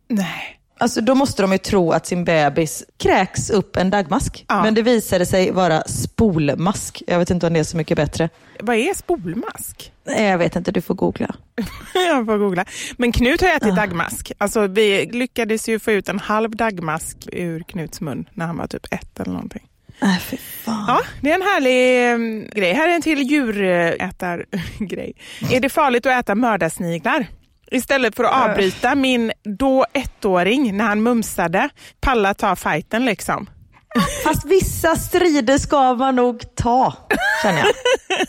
[0.08, 0.60] Nej.
[0.78, 4.44] Alltså då måste de ju tro att sin bebis kräks upp en dagmask.
[4.48, 4.62] Ja.
[4.62, 7.02] Men det visade sig vara spolmask.
[7.06, 8.28] Jag vet inte om det är så mycket bättre.
[8.60, 9.92] Vad är spolmask?
[10.04, 11.34] Nej, Jag vet inte, du får googla.
[11.94, 12.64] Jag får googla.
[12.96, 14.32] Men Knut har ätit dagmask.
[14.38, 18.66] Alltså, vi lyckades ju få ut en halv dagmask ur Knuts mun när han var
[18.66, 19.68] typ ett eller någonting.
[20.02, 20.84] Nej, fy fan.
[20.88, 22.72] Ja, det är en härlig eh, grej.
[22.74, 25.12] Här är en till djurätargrej.
[25.52, 27.26] Är det farligt att äta mördarsniglar?
[27.72, 31.68] Istället för att avbryta min då ettåring när han mumsade,
[32.00, 33.50] palla ta fighten liksom.
[34.24, 36.94] Fast vissa strider ska man nog ta,
[37.42, 37.64] känner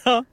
[0.06, 0.26] jag.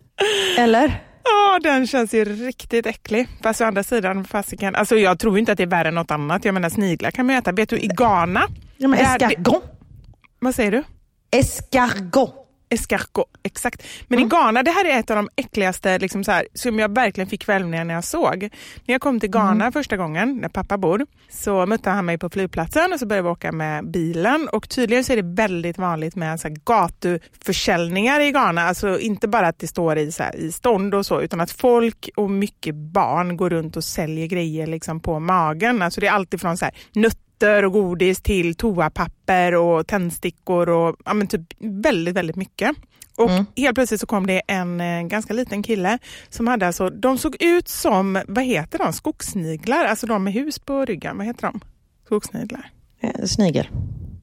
[0.59, 1.05] Eller?
[1.25, 3.29] Ja, den känns ju riktigt äcklig.
[3.43, 6.11] Fast å andra sidan, fasiken, alltså jag tror inte att det är värre än något
[6.11, 6.45] annat.
[6.45, 7.53] Jag menar sniglar kan man äta.
[7.53, 8.49] Vet du, i Ghana.
[8.77, 9.63] Ja, men escargot.
[10.39, 10.83] Vad säger du?
[11.31, 12.35] Escargot.
[12.71, 13.83] Escargot, exakt.
[14.09, 16.95] Men i Ghana, det här är ett av de äckligaste liksom så här, som jag
[16.95, 18.43] verkligen fick kvällningar när jag såg.
[18.85, 22.31] När jag kom till Ghana första gången, där pappa bor, så mötte han mig på
[22.31, 24.49] flygplatsen och så började vi åka med bilen.
[24.53, 28.63] Och tydligen så är det väldigt vanligt med så här gatuförsäljningar i Ghana.
[28.63, 31.51] Alltså inte bara att det står i, så här, i stånd och så, utan att
[31.51, 35.83] folk och mycket barn går runt och säljer grejer liksom på magen.
[35.83, 40.97] Alltså det är alltid från så här, nötter och godis till toapapper och tändstickor och
[41.05, 42.71] ja, men typ väldigt, väldigt mycket.
[43.17, 47.19] Och helt plötsligt så kom det en eh, ganska liten kille som hade alltså, de
[47.19, 51.43] såg ut som, vad heter de, skogssniglar, alltså de med hus på ryggen, vad heter
[51.43, 51.61] de?
[52.07, 52.71] Skogssniglar.
[53.03, 53.69] Eh, Snigel.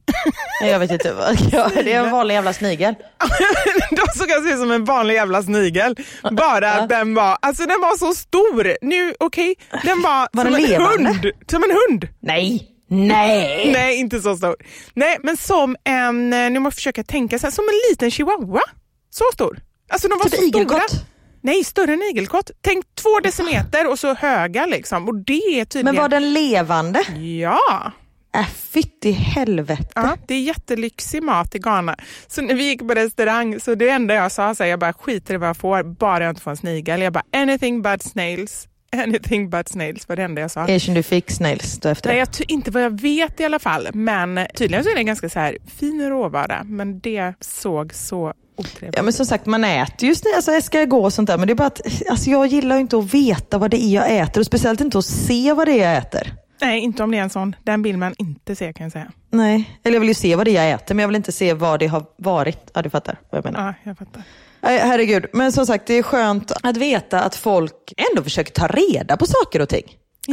[0.62, 1.14] Jag vet inte.
[1.14, 2.96] vad- Ja, det är en vanlig jävla snigel.
[3.92, 5.96] de såg alltså ut som en vanlig jävla snigel.
[6.32, 8.78] Bara att den var, alltså den var så stor.
[8.82, 11.10] Nu, okej, den var, Var som en levande?
[11.10, 11.32] hund.
[11.52, 12.08] Som en hund.
[12.20, 12.68] Nej.
[12.88, 13.72] Nej.
[13.74, 14.56] Nej, inte så stor.
[14.94, 18.12] Nej, men som en, eh, nu måste jag försöka tänka så här, som en liten
[18.12, 18.62] chihuahua.
[19.10, 19.60] Så stor.
[19.90, 20.62] Alltså de var Typ så stora.
[20.62, 21.06] igelkott.
[21.42, 22.52] Nej, större än igelkott.
[22.62, 25.08] Tänk två decimeter och så höga liksom.
[25.08, 25.96] Och det är tydligen...
[25.96, 27.04] Men var den levande?
[27.42, 27.92] Ja.
[28.36, 29.88] Äh, fytt i helvete.
[29.96, 31.96] Ja, det är jättelyxig mat i Ghana.
[32.28, 34.94] Så när vi gick på restaurang så det enda jag sa, så här, jag bara
[34.94, 37.02] skiter i vad jag får, bara jag inte får en snigel.
[37.02, 38.68] Jag bara anything but snails.
[39.04, 40.62] Anything but snails var det enda jag sa.
[40.62, 43.88] Asian du fick snails då efter Nej, jag inte vad jag vet i alla fall.
[43.94, 46.64] Men tydligen så är det en ganska så här fin råvara.
[46.64, 51.06] Men det såg så otrevligt Ja men som sagt man äter ju sni- alltså escargot
[51.06, 53.72] och sånt där men det är bara att alltså, jag gillar inte att veta vad
[53.72, 56.34] det är jag äter och speciellt inte att se vad det är jag äter.
[56.62, 57.56] Nej, inte om det är en sån.
[57.64, 59.12] Den vill man inte se kan jag säga.
[59.32, 61.32] Nej, eller jag vill ju se vad det är jag äter men jag vill inte
[61.32, 62.72] se vad det har varit.
[62.74, 63.68] Ja du fattar vad jag menar.
[63.68, 64.24] Ja, jag fattar.
[64.68, 69.18] Herregud, men som sagt det är skönt att veta att folk ändå försöker ta reda
[69.18, 69.84] på saker och ting.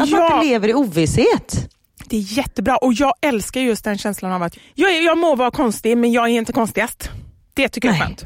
[0.03, 0.35] Att man Ja.
[0.37, 1.69] inte lever i ovisshet.
[2.09, 5.51] Det är jättebra och jag älskar just den känslan av att jag, jag må vara
[5.51, 7.11] konstig men jag är inte konstigast.
[7.55, 8.25] Det tycker jag är skönt.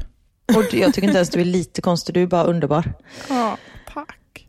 [0.56, 2.92] Och jag tycker inte ens du är lite konstig, du är bara underbar.
[3.28, 3.56] Ja,
[3.94, 4.46] tack.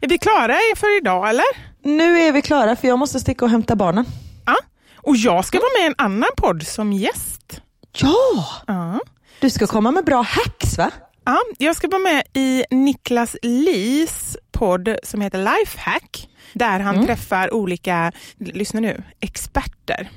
[0.00, 1.44] Är vi klara för idag eller?
[1.84, 4.04] Nu är vi klara för jag måste sticka och hämta barnen.
[4.46, 4.56] Ja.
[4.96, 7.60] Och jag ska vara med i en annan podd som gäst.
[7.98, 8.46] Ja!
[8.66, 9.00] Ja.
[9.42, 10.90] Du ska komma med bra hacks va?
[11.24, 16.28] Ja, jag ska vara med i Niklas Lis podd som heter Lifehack.
[16.52, 20.10] Där han träffar olika, lyssna nu, experter.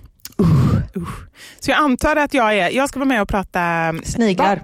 [0.98, 1.26] Usch.
[1.60, 4.64] Så jag antar att jag är, jag ska vara med och prata Sniglar.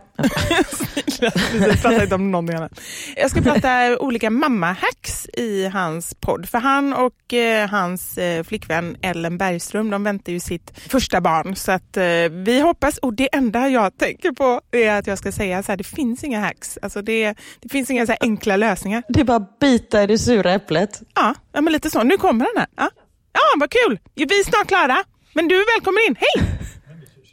[1.60, 2.82] Jag pratar inte om någonting annat.
[3.16, 6.50] Jag ska prata olika mamma-hacks i hans podd.
[6.50, 11.56] För han och eh, hans eh, flickvän Ellen Bergström, de väntar ju sitt första barn.
[11.56, 15.32] Så att eh, vi hoppas, och det enda jag tänker på är att jag ska
[15.32, 16.80] säga så här, det finns inga hacks.
[16.82, 19.04] Alltså det, det finns inga så enkla lösningar.
[19.10, 21.02] Det är bara bita i det sura äpplet.
[21.16, 22.04] Ja, ja men lite så.
[22.04, 22.68] Nu kommer den här.
[22.76, 22.90] Ja,
[23.34, 24.00] ja vad kul.
[24.16, 25.04] Vi är snart klara.
[25.34, 26.16] Men du är välkommen in.
[26.20, 26.48] Hej!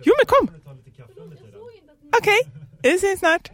[0.04, 0.50] Jo men kom.
[2.18, 2.38] Okej,
[2.82, 3.50] vi ses snart.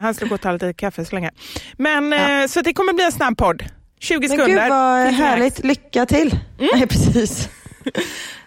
[0.00, 1.30] Han ska gå och ta lite kaffe så länge.
[1.76, 3.64] Men eh, så det kommer bli en snabb podd.
[4.00, 4.62] 20 Men sekunder.
[4.62, 6.38] gud vad härligt, lycka till.
[6.74, 7.48] Nej precis.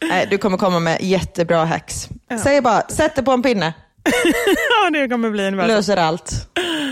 [0.02, 2.10] Nej, du kommer komma med jättebra hacks.
[2.44, 3.74] Säg bara, sätt det på en pinne,
[4.84, 6.32] Ja, det kommer bli en löser allt.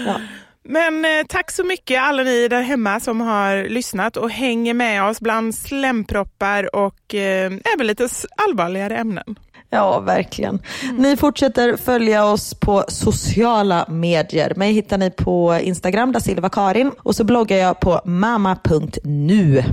[0.05, 0.21] Ja.
[0.69, 5.03] Men eh, tack så mycket alla ni där hemma som har lyssnat och hänger med
[5.03, 9.35] oss bland slemproppar och eh, även lite allvarligare ämnen.
[9.69, 10.59] Ja, verkligen.
[10.97, 14.53] Ni fortsätter följa oss på sociala medier.
[14.55, 16.91] Mig hittar ni på Instagram, da Silva Karin.
[16.99, 19.63] Och så bloggar jag på mamma.nu.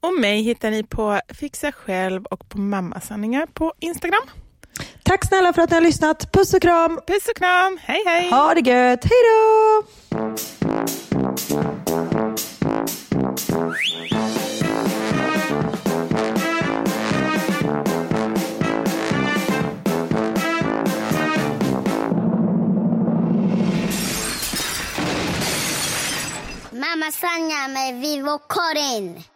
[0.00, 4.28] Och mig hittar ni på Fixa själv och på Mammasanningar på Instagram.
[5.02, 6.32] Tack snälla för att ni har lyssnat.
[6.32, 7.00] Puss och kram.
[7.06, 8.30] Puss och kram, hej hej!
[8.30, 9.04] Ha det gött.
[9.04, 10.05] Hej då!
[26.96, 29.35] Mamma Sanja med Vivo Karin.